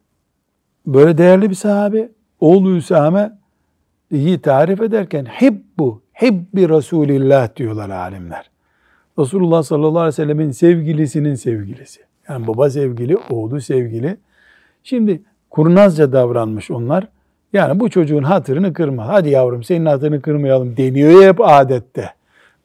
böyle 0.86 1.18
değerli 1.18 1.50
bir 1.50 1.54
sahabe. 1.54 2.10
Oğlu 2.40 2.76
Üsame 2.76 3.35
iyi 4.10 4.38
tarif 4.38 4.80
ederken 4.80 5.24
hibbu, 5.24 6.02
hibbi 6.22 6.68
Resulillah 6.68 7.56
diyorlar 7.56 7.90
alimler. 7.90 8.50
Resulullah 9.18 9.62
sallallahu 9.62 9.98
aleyhi 9.98 10.06
ve 10.06 10.12
sellemin 10.12 10.50
sevgilisinin 10.50 11.34
sevgilisi. 11.34 12.00
Yani 12.28 12.46
baba 12.46 12.70
sevgili, 12.70 13.16
oğlu 13.30 13.60
sevgili. 13.60 14.16
Şimdi 14.82 15.22
kurnazca 15.50 16.12
davranmış 16.12 16.70
onlar. 16.70 17.08
Yani 17.52 17.80
bu 17.80 17.90
çocuğun 17.90 18.22
hatırını 18.22 18.72
kırma. 18.72 19.08
Hadi 19.08 19.30
yavrum 19.30 19.62
senin 19.62 19.86
hatırını 19.86 20.22
kırmayalım 20.22 20.76
deniyor 20.76 21.22
hep 21.22 21.40
adette. 21.40 22.10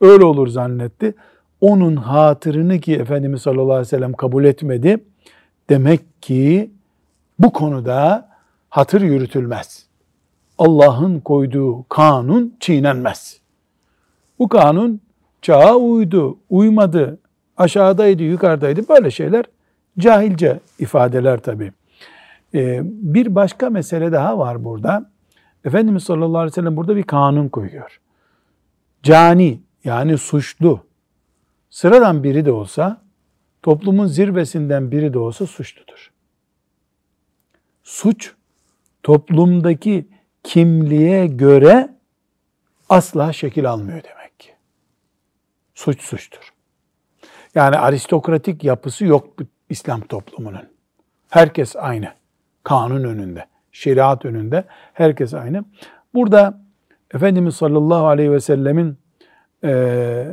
Öyle 0.01 0.25
olur 0.25 0.47
zannetti. 0.47 1.13
Onun 1.62 1.95
hatırını 1.95 2.80
ki 2.80 2.95
Efendimiz 2.95 3.41
sallallahu 3.41 3.71
aleyhi 3.71 3.82
ve 3.82 3.86
sellem 3.86 4.13
kabul 4.13 4.43
etmedi. 4.45 4.97
Demek 5.69 6.21
ki 6.21 6.71
bu 7.39 7.54
konuda 7.54 8.30
hatır 8.69 9.01
yürütülmez. 9.01 9.90
Allah'ın 10.62 11.19
koyduğu 11.19 11.84
kanun 11.89 12.56
çiğnenmez. 12.60 13.41
Bu 14.39 14.50
kanun 14.50 15.02
çağa 15.41 15.76
uydu, 15.76 16.38
uymadı, 16.50 17.19
aşağıdaydı, 17.58 18.24
yukarıdaydı 18.24 18.89
böyle 18.89 19.12
şeyler 19.12 19.45
cahilce 20.00 20.60
ifadeler 20.80 21.39
tabi. 21.39 21.71
Ee, 22.54 22.82
bir 22.84 23.36
başka 23.36 23.69
mesele 23.69 24.12
daha 24.12 24.38
var 24.38 24.63
burada. 24.63 25.10
Efendimiz 25.65 26.04
sallallahu 26.04 26.38
aleyhi 26.38 26.52
ve 26.52 26.56
sellem 26.56 26.78
burada 26.78 26.95
bir 26.95 27.04
kanun 27.04 27.50
koyuyor. 27.50 28.00
Cani 29.04 29.62
yani 29.84 30.17
suçlu 30.17 30.80
sıradan 31.69 32.24
biri 32.24 32.45
de 32.45 32.52
olsa 32.52 33.02
toplumun 33.63 34.08
zirvesinden 34.08 34.91
biri 34.91 35.13
de 35.13 35.19
olsa 35.19 35.47
suçludur. 35.47 36.12
Suç 37.84 38.34
toplumdaki 39.04 40.11
kimliğe 40.43 41.27
göre 41.27 41.89
asla 42.89 43.34
şekil 43.34 43.69
almıyor 43.69 44.04
demek 44.04 44.39
ki. 44.39 44.51
Suç 45.75 46.01
suçtur. 46.01 46.54
Yani 47.56 47.77
aristokratik 47.77 48.63
yapısı 48.63 49.06
yok 49.06 49.27
İslam 49.69 50.01
toplumunun. 50.01 50.69
Herkes 51.30 51.75
aynı. 51.75 52.13
Kanun 52.63 53.04
önünde, 53.04 53.45
şeriat 53.71 54.25
önünde 54.25 54.63
herkes 54.93 55.34
aynı. 55.34 55.65
Burada 56.13 56.62
Efendimiz 57.13 57.56
sallallahu 57.56 58.08
aleyhi 58.08 58.32
ve 58.32 58.39
sellemin 58.39 58.97
e, 59.63 60.25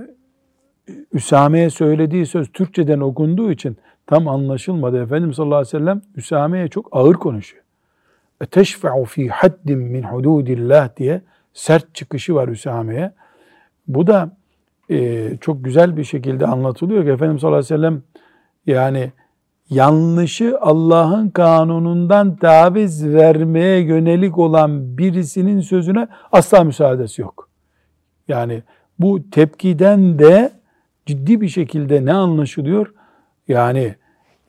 Üsame'ye 1.12 1.70
söylediği 1.70 2.26
söz 2.26 2.52
Türkçeden 2.52 3.00
okunduğu 3.00 3.50
için 3.50 3.78
tam 4.06 4.28
anlaşılmadı. 4.28 5.02
Efendimiz 5.02 5.36
sallallahu 5.36 5.56
aleyhi 5.56 5.74
ve 5.74 5.78
sellem 5.78 6.02
Üsame'ye 6.16 6.68
çok 6.68 6.88
ağır 6.92 7.14
konuşuyor. 7.14 7.64
Teşfe'u 8.46 9.04
fi 9.04 9.28
haddin 9.28 9.78
min 9.78 10.02
hududillah 10.02 10.96
diye 10.96 11.22
sert 11.52 11.94
çıkışı 11.94 12.34
var 12.34 12.48
Üsame'ye. 12.48 13.12
Bu 13.88 14.06
da 14.06 14.30
e, 14.90 15.30
çok 15.40 15.64
güzel 15.64 15.96
bir 15.96 16.04
şekilde 16.04 16.46
anlatılıyor 16.46 17.04
ki 17.04 17.10
Efendimiz 17.10 17.40
sallallahu 17.40 17.58
aleyhi 17.58 17.74
ve 17.74 17.76
sellem 17.76 18.02
yani 18.66 19.12
yanlışı 19.70 20.58
Allah'ın 20.60 21.28
kanunundan 21.28 22.36
taviz 22.36 23.06
vermeye 23.06 23.80
yönelik 23.80 24.38
olan 24.38 24.98
birisinin 24.98 25.60
sözüne 25.60 26.08
asla 26.32 26.64
müsaadesi 26.64 27.22
yok. 27.22 27.48
Yani 28.28 28.62
bu 28.98 29.30
tepkiden 29.30 30.18
de 30.18 30.52
ciddi 31.06 31.40
bir 31.40 31.48
şekilde 31.48 32.04
ne 32.04 32.12
anlaşılıyor? 32.12 32.92
Yani 33.48 33.94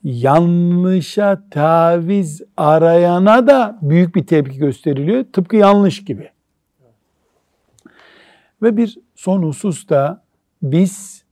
yanlışa 0.04 1.44
taviz 1.52 2.42
arayana 2.58 3.48
da 3.48 3.80
büyük 3.82 4.16
bir 4.16 4.28
tepki 4.28 4.58
gösteriliyor. 4.58 5.26
Tıpkı 5.34 5.56
yanlış 5.56 6.06
gibi. 6.06 6.30
Ve 8.62 8.78
bir 8.78 8.98
son 9.16 9.44
husus 9.44 9.90
da 9.90 10.24
biz 10.62 11.24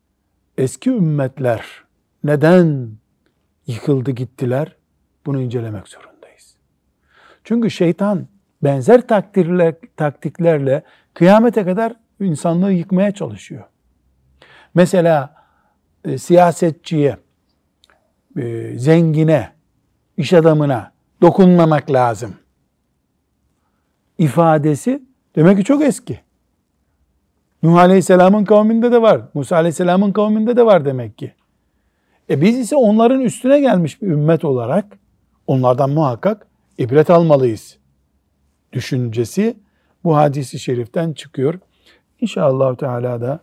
eski 0.57 0.89
ümmetler 0.89 1.65
neden 2.23 2.89
yıkıldı 3.67 4.11
gittiler? 4.11 4.75
Bunu 5.25 5.41
incelemek 5.41 5.87
zorundayız. 5.87 6.55
Çünkü 7.43 7.71
şeytan 7.71 8.27
benzer 8.63 9.07
taktikler, 9.07 9.75
taktiklerle 9.95 10.83
kıyamete 11.13 11.63
kadar 11.63 11.93
insanlığı 12.19 12.71
yıkmaya 12.71 13.11
çalışıyor. 13.11 13.63
Mesela 14.73 15.35
e, 16.05 16.17
siyasetçiye, 16.17 17.17
e, 18.37 18.73
zengine, 18.77 19.51
iş 20.17 20.33
adamına 20.33 20.91
dokunmamak 21.21 21.91
lazım 21.91 22.35
ifadesi 24.17 25.07
Demek 25.37 25.57
ki 25.57 25.63
çok 25.63 25.81
eski. 25.81 26.19
Nuh 27.63 27.75
Aleyhisselam'ın 27.75 28.45
kavminde 28.45 28.91
de 28.91 29.01
var. 29.01 29.21
Musa 29.33 29.55
Aleyhisselam'ın 29.55 30.11
kavminde 30.11 30.55
de 30.55 30.65
var 30.65 30.85
demek 30.85 31.17
ki. 31.17 31.33
E 32.29 32.41
biz 32.41 32.57
ise 32.57 32.75
onların 32.75 33.21
üstüne 33.21 33.59
gelmiş 33.59 34.01
bir 34.01 34.07
ümmet 34.07 34.45
olarak 34.45 34.99
onlardan 35.47 35.89
muhakkak 35.89 36.47
ibret 36.77 37.09
almalıyız. 37.09 37.77
Düşüncesi 38.73 39.57
bu 40.03 40.15
hadisi 40.15 40.59
şeriften 40.59 41.13
çıkıyor. 41.13 41.59
İnşallah 42.21 42.75
Teala 42.75 43.21
da 43.21 43.39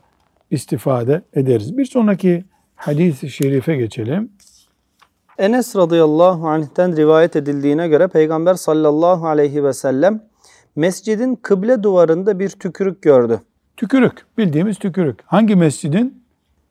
istifade 0.51 1.23
ederiz. 1.35 1.79
Bir 1.79 1.85
sonraki 1.85 2.45
hadis-i 2.75 3.31
şerife 3.31 3.77
geçelim. 3.77 4.33
Enes 5.39 5.77
radıyallahu 5.77 6.49
anh'ten 6.49 6.97
rivayet 6.97 7.37
edildiğine 7.37 7.89
göre 7.89 8.09
Peygamber 8.09 8.55
sallallahu 8.55 9.27
aleyhi 9.27 9.65
ve 9.65 9.73
sellem 9.73 10.23
mescidin 10.77 11.37
kıble 11.37 11.83
duvarında 11.83 12.39
bir 12.39 12.51
tükürük 12.51 13.03
gördü. 13.03 13.41
Tükürük, 13.77 14.27
bildiğimiz 14.39 14.79
tükürük. 14.79 15.21
Hangi 15.27 15.57
mescidin? 15.57 16.25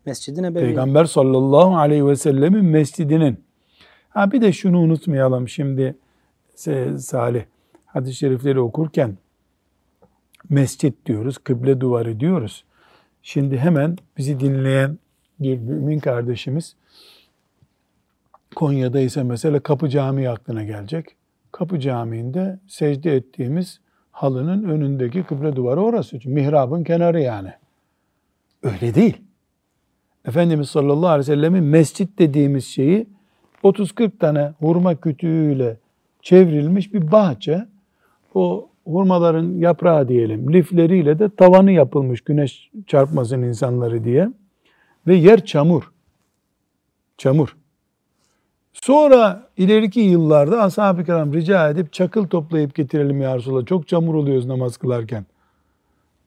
Mescidin 0.05 0.43
ebeveyn. 0.43 0.65
Peygamber 0.65 1.05
sallallahu 1.05 1.77
aleyhi 1.77 2.07
ve 2.07 2.15
sellemin 2.15 2.65
mescidinin. 2.65 3.43
Ha 4.09 4.31
bir 4.31 4.41
de 4.41 4.51
şunu 4.51 4.79
unutmayalım 4.79 5.49
şimdi 5.49 5.95
Salih 6.97 7.43
hadis-i 7.85 8.15
şerifleri 8.15 8.59
okurken 8.59 9.17
mescit 10.49 11.05
diyoruz, 11.05 11.37
kıble 11.37 11.81
duvarı 11.81 12.19
diyoruz. 12.19 12.63
Şimdi 13.21 13.57
hemen 13.57 13.97
bizi 14.17 14.39
dinleyen 14.39 14.97
bir 15.39 15.57
mümin 15.57 15.99
kardeşimiz 15.99 16.75
Konya'da 18.55 18.99
ise 18.99 19.23
mesela 19.23 19.59
Kapı 19.59 19.89
Camii 19.89 20.29
aklına 20.29 20.63
gelecek. 20.63 21.15
Kapı 21.51 21.79
Camii'nde 21.79 22.59
secde 22.67 23.15
ettiğimiz 23.15 23.79
halının 24.11 24.63
önündeki 24.63 25.23
kıble 25.23 25.55
duvarı 25.55 25.81
orası. 25.81 26.19
Mihrabın 26.25 26.83
kenarı 26.83 27.21
yani. 27.21 27.53
Öyle 28.63 28.95
değil. 28.95 29.17
Efendimiz 30.25 30.69
sallallahu 30.69 31.09
aleyhi 31.09 31.31
ve 31.31 31.35
sellemin 31.35 31.63
mescit 31.63 32.19
dediğimiz 32.19 32.65
şeyi 32.65 33.07
30-40 33.63 34.17
tane 34.17 34.53
hurma 34.59 34.95
kütüğüyle 34.95 35.77
çevrilmiş 36.21 36.93
bir 36.93 37.11
bahçe. 37.11 37.65
O 38.35 38.69
hurmaların 38.85 39.57
yaprağı 39.57 40.07
diyelim, 40.07 40.53
lifleriyle 40.53 41.19
de 41.19 41.29
tavanı 41.29 41.71
yapılmış 41.71 42.21
güneş 42.21 42.71
çarpmasın 42.87 43.41
insanları 43.41 44.03
diye. 44.03 44.29
Ve 45.07 45.15
yer 45.15 45.45
çamur. 45.45 45.91
Çamur. 47.17 47.57
Sonra 48.83 49.47
ileriki 49.57 49.99
yıllarda 49.99 50.61
ashab-ı 50.61 51.03
kiram 51.03 51.33
rica 51.33 51.69
edip 51.69 51.93
çakıl 51.93 52.27
toplayıp 52.27 52.75
getirelim 52.75 53.21
ya 53.21 53.37
Resulallah. 53.37 53.65
Çok 53.65 53.87
çamur 53.87 54.15
oluyoruz 54.15 54.45
namaz 54.45 54.77
kılarken. 54.77 55.25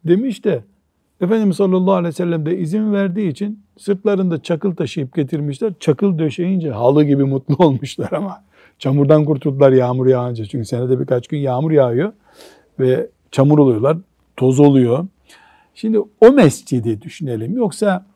Demiş 0.05 0.45
de 0.45 0.65
Efendimiz 1.21 1.57
sallallahu 1.57 1.95
aleyhi 1.95 2.09
ve 2.09 2.13
sellem 2.13 2.47
de 2.47 2.59
izin 2.59 2.93
verdiği 2.93 3.29
için 3.29 3.61
sırtlarında 3.79 4.43
çakıl 4.43 4.77
taşıyıp 4.77 5.15
getirmişler. 5.15 5.73
Çakıl 5.81 6.19
döşeyince 6.19 6.71
halı 6.71 7.05
gibi 7.05 7.25
mutlu 7.25 7.57
olmuşlar 7.67 8.13
ama. 8.13 8.45
Çamurdan 8.79 9.25
kurtuldular 9.25 9.73
yağmur 9.73 10.07
yağınca. 10.07 10.45
Çünkü 10.45 10.65
senede 10.65 11.01
birkaç 11.01 11.29
gün 11.29 11.39
yağmur 11.39 11.71
yağıyor 11.71 12.13
ve 12.81 13.07
çamur 13.31 13.59
oluyorlar, 13.59 13.97
toz 14.37 14.61
oluyor. 14.61 15.07
Şimdi 15.75 15.99
o 16.21 16.33
mescidi 16.33 17.03
düşünelim. 17.03 17.57
Yoksa 17.57 18.07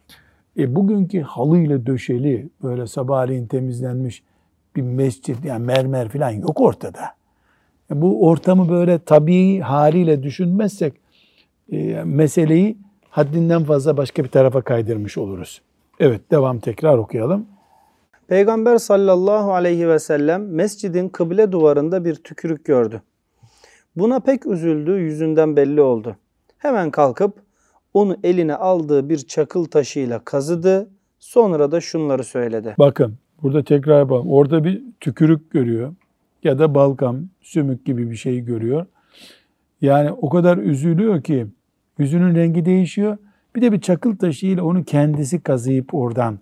e, 0.59 0.75
bugünkü 0.77 1.21
halıyla 1.21 1.87
döşeli, 1.87 2.49
böyle 2.63 2.87
sabahleyin 2.87 3.47
temizlenmiş 3.47 4.23
bir 4.77 4.83
mescit, 4.83 5.45
yani 5.45 5.67
mermer 5.67 6.09
falan 6.09 6.31
yok 6.31 6.61
ortada. 6.61 7.01
E, 7.91 8.03
bu 8.03 8.27
ortamı 8.27 8.69
böyle 8.69 8.99
tabii 8.99 9.61
haliyle 9.61 10.23
düşünmezsek 10.23 10.95
e, 11.73 12.03
meseleyi 12.05 12.77
haddinden 13.11 13.65
fazla 13.65 13.97
başka 13.97 14.25
bir 14.25 14.29
tarafa 14.29 14.63
kaydırmış 14.63 15.19
oluruz. 15.19 15.63
Evet, 16.01 16.31
devam 16.31 16.59
tekrar 16.59 16.99
okuyalım. 16.99 17.47
Peygamber 18.29 18.79
sallallahu 18.79 19.53
aleyhi 19.53 19.89
ve 19.89 19.99
sellem 19.99 20.55
mescidin 20.55 21.09
kıble 21.09 21.53
duvarında 21.53 22.05
bir 22.05 22.15
tükürük 22.15 22.65
gördü. 22.65 23.03
Buna 23.97 24.21
pek 24.21 24.47
üzüldü, 24.47 24.91
yüzünden 24.91 25.57
belli 25.57 25.81
oldu. 25.81 26.17
Hemen 26.59 26.91
kalkıp 26.91 27.35
onu 27.95 28.17
eline 28.25 28.55
aldığı 28.55 29.09
bir 29.09 29.19
çakıl 29.19 29.65
taşıyla 29.65 30.25
kazıdı. 30.25 30.91
Sonra 31.19 31.73
da 31.73 31.81
şunları 31.81 32.25
söyledi. 32.25 32.75
Bakın 32.79 33.19
burada 33.43 33.65
tekrar 33.65 33.99
yapalım. 33.99 34.31
Orada 34.31 34.65
bir 34.65 34.83
tükürük 35.01 35.51
görüyor 35.51 35.95
ya 36.45 36.59
da 36.59 36.75
balgam, 36.75 37.21
sümük 37.41 37.85
gibi 37.85 38.11
bir 38.11 38.17
şey 38.17 38.41
görüyor. 38.41 38.87
Yani 39.81 40.13
o 40.13 40.29
kadar 40.29 40.59
üzülüyor 40.59 41.23
ki 41.23 41.47
yüzünün 41.99 42.35
rengi 42.35 42.65
değişiyor. 42.65 43.19
Bir 43.57 43.63
de 43.63 43.73
bir 43.73 43.81
çakıl 43.81 44.17
taşıyla 44.17 44.65
onu 44.65 44.85
kendisi 44.85 45.41
kazıyıp 45.41 45.95
oradan 45.95 46.39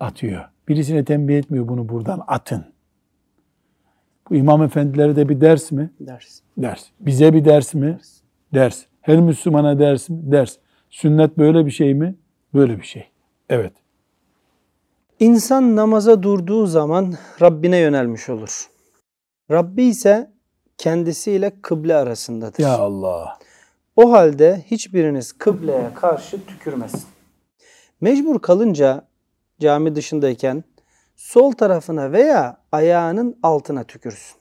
atıyor. 0.00 0.44
Birisine 0.68 1.04
tembih 1.04 1.38
etmiyor 1.38 1.68
bunu 1.68 1.88
buradan 1.88 2.20
atın. 2.26 2.64
Bu 4.30 4.34
imam 4.34 4.62
efendilere 4.62 5.16
de 5.16 5.28
bir 5.28 5.40
ders 5.40 5.72
mi? 5.72 5.90
Ders. 6.00 6.40
Ders. 6.58 6.84
Bize 7.00 7.34
bir 7.34 7.44
ders 7.44 7.74
mi? 7.74 7.86
Ders. 7.86 8.20
ders. 8.54 8.84
Her 9.00 9.20
Müslümana 9.20 9.78
ders 9.78 10.08
mi? 10.08 10.32
Ders. 10.32 10.56
Sünnet 10.90 11.38
böyle 11.38 11.66
bir 11.66 11.70
şey 11.70 11.94
mi? 11.94 12.14
Böyle 12.54 12.78
bir 12.78 12.86
şey. 12.86 13.04
Evet. 13.48 13.72
İnsan 15.20 15.76
namaza 15.76 16.22
durduğu 16.22 16.66
zaman 16.66 17.14
Rabbine 17.40 17.78
yönelmiş 17.78 18.28
olur. 18.28 18.68
Rabbi 19.50 19.84
ise 19.84 20.30
kendisiyle 20.78 21.52
kıble 21.62 21.94
arasındadır. 21.94 22.62
Ya 22.62 22.78
Allah. 22.78 23.38
O 23.96 24.12
halde 24.12 24.64
hiçbiriniz 24.66 25.32
kıbleye 25.32 25.94
karşı 25.94 26.46
tükürmesin. 26.46 27.02
Mecbur 28.00 28.38
kalınca 28.38 29.06
cami 29.60 29.94
dışındayken 29.94 30.64
sol 31.16 31.52
tarafına 31.52 32.12
veya 32.12 32.56
ayağının 32.72 33.38
altına 33.42 33.84
tükürsün. 33.84 34.36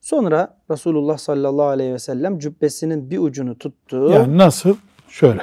Sonra 0.00 0.58
Resulullah 0.70 1.18
sallallahu 1.18 1.66
aleyhi 1.66 1.92
ve 1.92 1.98
sellem 1.98 2.38
cübbesinin 2.38 3.10
bir 3.10 3.18
ucunu 3.18 3.58
tuttu. 3.58 4.10
Yani 4.12 4.38
nasıl? 4.38 4.76
Şöyle. 5.08 5.42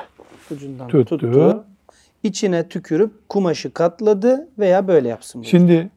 Ucundan 0.52 0.88
tuttu. 0.88 1.18
tuttu. 1.18 1.66
İçine 2.24 2.70
tükürüp 2.70 3.30
kumaşı 3.30 3.74
katladı 3.74 4.48
veya 4.60 4.88
böyle 4.88 5.08
yapsın. 5.08 5.40
Buyurdu. 5.40 5.50
Şimdi 5.50 5.90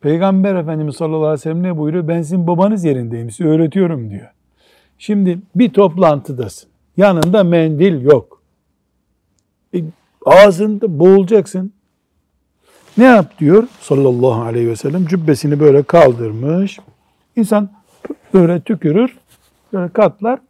Peygamber 0.00 0.54
Efendimiz 0.54 0.96
sallallahu 0.96 1.18
aleyhi 1.24 1.38
ve 1.38 1.42
sellem 1.42 1.62
ne 1.62 1.78
buyuruyor? 1.78 2.08
Ben 2.08 2.22
sizin 2.22 2.46
babanız 2.46 2.84
yerindeyim, 2.84 3.30
size 3.30 3.48
öğretiyorum 3.48 4.10
diyor. 4.10 4.30
Şimdi 4.98 5.38
bir 5.54 5.72
toplantıdasın. 5.72 6.68
Yanında 6.96 7.44
mendil 7.44 8.02
yok. 8.02 8.42
E, 9.74 9.78
ağzında 10.26 10.98
boğulacaksın. 10.98 11.72
Ne 12.98 13.04
yap 13.04 13.38
diyor 13.38 13.68
sallallahu 13.80 14.42
aleyhi 14.42 14.68
ve 14.68 14.76
sellem? 14.76 15.06
Cübbesini 15.06 15.60
böyle 15.60 15.82
kaldırmış. 15.82 16.78
İnsan 17.36 17.70
böyle 18.34 18.60
tükürür, 18.60 19.18
böyle 19.72 19.88
katlar. 19.88 20.40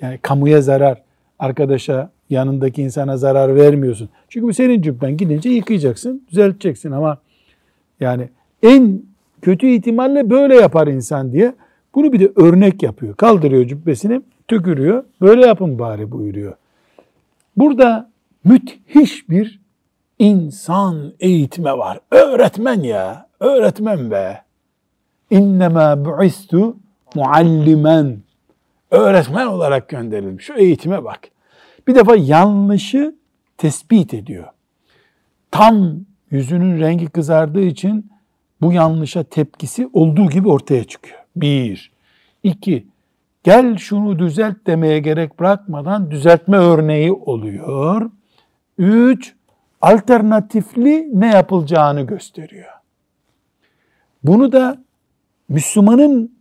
Yani 0.00 0.18
kamuya 0.18 0.62
zarar, 0.62 1.02
arkadaşa, 1.38 2.10
yanındaki 2.30 2.82
insana 2.82 3.16
zarar 3.16 3.56
vermiyorsun. 3.56 4.08
Çünkü 4.28 4.46
bu 4.46 4.52
senin 4.52 4.82
cübben 4.82 5.16
gidince 5.16 5.50
yıkayacaksın, 5.50 6.22
düzelteceksin 6.30 6.90
ama 6.90 7.18
yani 8.00 8.28
en 8.62 9.02
kötü 9.42 9.66
ihtimalle 9.66 10.30
böyle 10.30 10.54
yapar 10.54 10.86
insan 10.86 11.32
diye 11.32 11.54
bunu 11.94 12.12
bir 12.12 12.20
de 12.20 12.32
örnek 12.36 12.82
yapıyor. 12.82 13.16
Kaldırıyor 13.16 13.66
cübbesini, 13.66 14.22
tükürüyor. 14.48 15.04
Böyle 15.20 15.46
yapın 15.46 15.78
bari 15.78 16.10
buyuruyor. 16.12 16.54
Burada 17.56 18.10
müthiş 18.44 19.28
bir 19.28 19.60
insan 20.18 21.12
eğitme 21.20 21.72
var. 21.72 22.00
Öğretmen 22.10 22.80
ya. 22.80 23.26
Öğretmen 23.40 24.10
be. 24.10 24.42
İnnemâ 25.30 26.04
bu'istu 26.04 26.76
muallimen. 27.14 28.18
Öğretmen 28.90 29.46
olarak 29.46 29.88
gönderilmiş. 29.88 30.44
Şu 30.44 30.54
eğitime 30.54 31.04
bak. 31.04 31.20
Bir 31.90 31.94
defa 31.94 32.16
yanlışı 32.16 33.14
tespit 33.58 34.14
ediyor. 34.14 34.46
Tam 35.50 36.00
yüzünün 36.30 36.80
rengi 36.80 37.06
kızardığı 37.06 37.60
için 37.60 38.10
bu 38.60 38.72
yanlışa 38.72 39.24
tepkisi 39.24 39.90
olduğu 39.92 40.30
gibi 40.30 40.48
ortaya 40.48 40.84
çıkıyor. 40.84 41.18
Bir. 41.36 41.92
iki. 42.42 42.86
Gel 43.44 43.76
şunu 43.76 44.18
düzelt 44.18 44.56
demeye 44.66 44.98
gerek 44.98 45.40
bırakmadan 45.40 46.10
düzeltme 46.10 46.56
örneği 46.56 47.12
oluyor. 47.12 48.10
Üç 48.78 49.34
alternatifli 49.80 51.20
ne 51.20 51.26
yapılacağını 51.26 52.02
gösteriyor. 52.02 52.72
Bunu 54.24 54.52
da 54.52 54.82
Müslümanın 55.48 56.39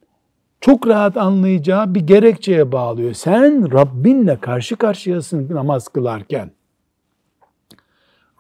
çok 0.62 0.88
rahat 0.88 1.18
anlayacağı 1.18 1.96
bir 1.96 2.02
gerekçeye 2.02 2.72
bağlıyor. 2.72 3.14
Sen 3.14 3.74
Rabbinle 3.74 4.40
karşı 4.40 4.76
karşıyasın 4.76 5.48
namaz 5.56 5.88
kılarken. 5.88 6.52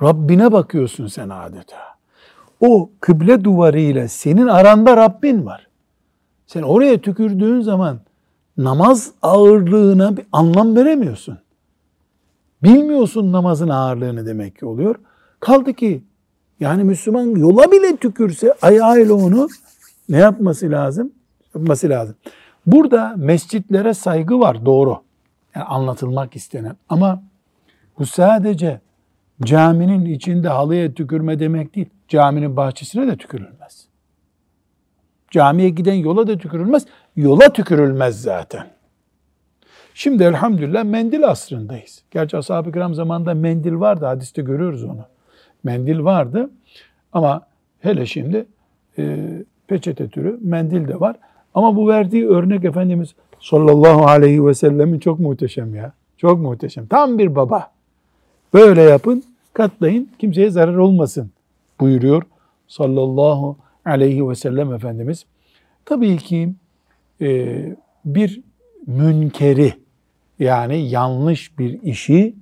Rabbine 0.01 0.51
bakıyorsun 0.51 1.07
sen 1.07 1.30
adeta. 1.30 1.78
O 2.59 2.89
kıble 2.99 3.43
duvarı 3.43 3.80
ile 3.80 4.07
senin 4.07 4.47
aranda 4.47 4.97
Rabbin 4.97 5.45
var. 5.45 5.67
Sen 6.47 6.61
oraya 6.61 7.01
tükürdüğün 7.01 7.61
zaman 7.61 7.99
namaz 8.57 9.11
ağırlığına 9.22 10.17
bir 10.17 10.26
anlam 10.32 10.76
veremiyorsun. 10.76 11.38
Bilmiyorsun 12.63 13.32
namazın 13.32 13.70
ağırlığını 13.70 14.26
demek 14.26 14.59
ki 14.59 14.65
oluyor. 14.65 14.95
Kaldı 15.39 15.74
ki 15.74 16.03
yani 16.59 16.84
Müslüman 16.84 17.36
yola 17.36 17.72
bile 17.72 17.95
tükürse 17.95 18.53
ayağıyla 18.61 19.13
onu 19.13 19.47
ne 20.09 20.17
yapması 20.17 20.72
lazım? 20.72 21.11
Yapması 21.55 21.89
lazım. 21.89 22.15
Burada 22.65 23.13
mescitlere 23.17 23.93
saygı 23.93 24.39
var 24.39 24.65
doğru. 24.65 25.01
Yani 25.55 25.65
anlatılmak 25.65 26.35
istenen. 26.35 26.75
Ama 26.89 27.23
bu 27.99 28.05
sadece 28.05 28.81
caminin 29.43 30.05
içinde 30.05 30.49
halıya 30.49 30.93
tükürme 30.93 31.39
demek 31.39 31.75
değil. 31.75 31.89
Caminin 32.07 32.57
bahçesine 32.57 33.07
de 33.07 33.17
tükürülmez. 33.17 33.87
Camiye 35.31 35.69
giden 35.69 35.93
yola 35.93 36.27
da 36.27 36.37
tükürülmez. 36.37 36.85
Yola 37.15 37.53
tükürülmez 37.53 38.21
zaten. 38.21 38.67
Şimdi 39.93 40.23
elhamdülillah 40.23 40.83
mendil 40.83 41.27
asrındayız. 41.27 42.03
Gerçi 42.11 42.37
ashab-ı 42.37 42.71
kiram 42.71 42.93
zamanında 42.93 43.33
mendil 43.33 43.73
vardı. 43.73 44.05
Hadiste 44.05 44.41
görüyoruz 44.41 44.83
onu. 44.83 45.05
Mendil 45.63 45.99
vardı. 45.99 46.49
Ama 47.13 47.41
hele 47.79 48.05
şimdi 48.05 48.45
e, 48.97 49.29
peçete 49.67 50.09
türü 50.09 50.39
mendil 50.41 50.87
de 50.87 50.99
var. 50.99 51.15
Ama 51.53 51.75
bu 51.75 51.87
verdiği 51.87 52.27
örnek 52.27 52.65
Efendimiz 52.65 53.15
sallallahu 53.39 54.05
aleyhi 54.05 54.45
ve 54.45 54.53
sellemin 54.53 54.99
çok 54.99 55.19
muhteşem 55.19 55.75
ya. 55.75 55.93
Çok 56.17 56.39
muhteşem. 56.39 56.87
Tam 56.87 57.17
bir 57.17 57.35
baba. 57.35 57.71
Böyle 58.53 58.81
yapın, 58.81 59.23
katlayın, 59.53 60.09
kimseye 60.19 60.49
zarar 60.49 60.75
olmasın 60.75 61.31
buyuruyor 61.79 62.23
sallallahu 62.67 63.55
aleyhi 63.85 64.29
ve 64.29 64.35
sellem 64.35 64.73
Efendimiz. 64.73 65.25
Tabii 65.85 66.17
ki 66.17 66.53
e, 67.21 67.59
bir 68.05 68.41
münkeri 68.87 69.73
yani 70.39 70.89
yanlış 70.89 71.59
bir 71.59 71.81
işi 71.81 72.35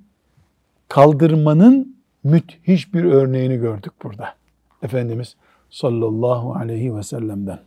kaldırmanın 0.87 1.97
müthiş 2.23 2.93
bir 2.93 3.03
örneğini 3.03 3.57
gördük 3.57 3.93
burada. 4.03 4.35
Efendimiz 4.83 5.35
sallallahu 5.69 6.53
aleyhi 6.53 6.95
ve 6.95 7.03
sellem'den. 7.03 7.59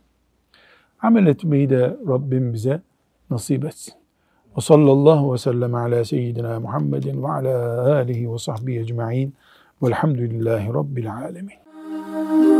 Amel 1.01 1.27
etmeyi 1.27 1.69
de 1.69 1.97
Rabbim 2.07 2.53
bize 2.53 2.81
nasip 3.29 3.65
etsin. 3.65 3.93
Ve 4.57 4.61
sallallahu 4.61 5.33
ve 5.33 5.37
sellem 5.37 5.75
ala 5.75 6.05
seyyidina 6.05 6.59
Muhammedin 6.59 7.23
ve 7.23 7.27
ala 7.27 7.95
alihi 7.95 8.33
ve 8.33 8.37
sahbihi 8.37 8.79
ecma'in 8.79 9.33
velhamdülillahi 9.83 10.73
rabbil 10.73 11.13
alemin. 11.13 12.50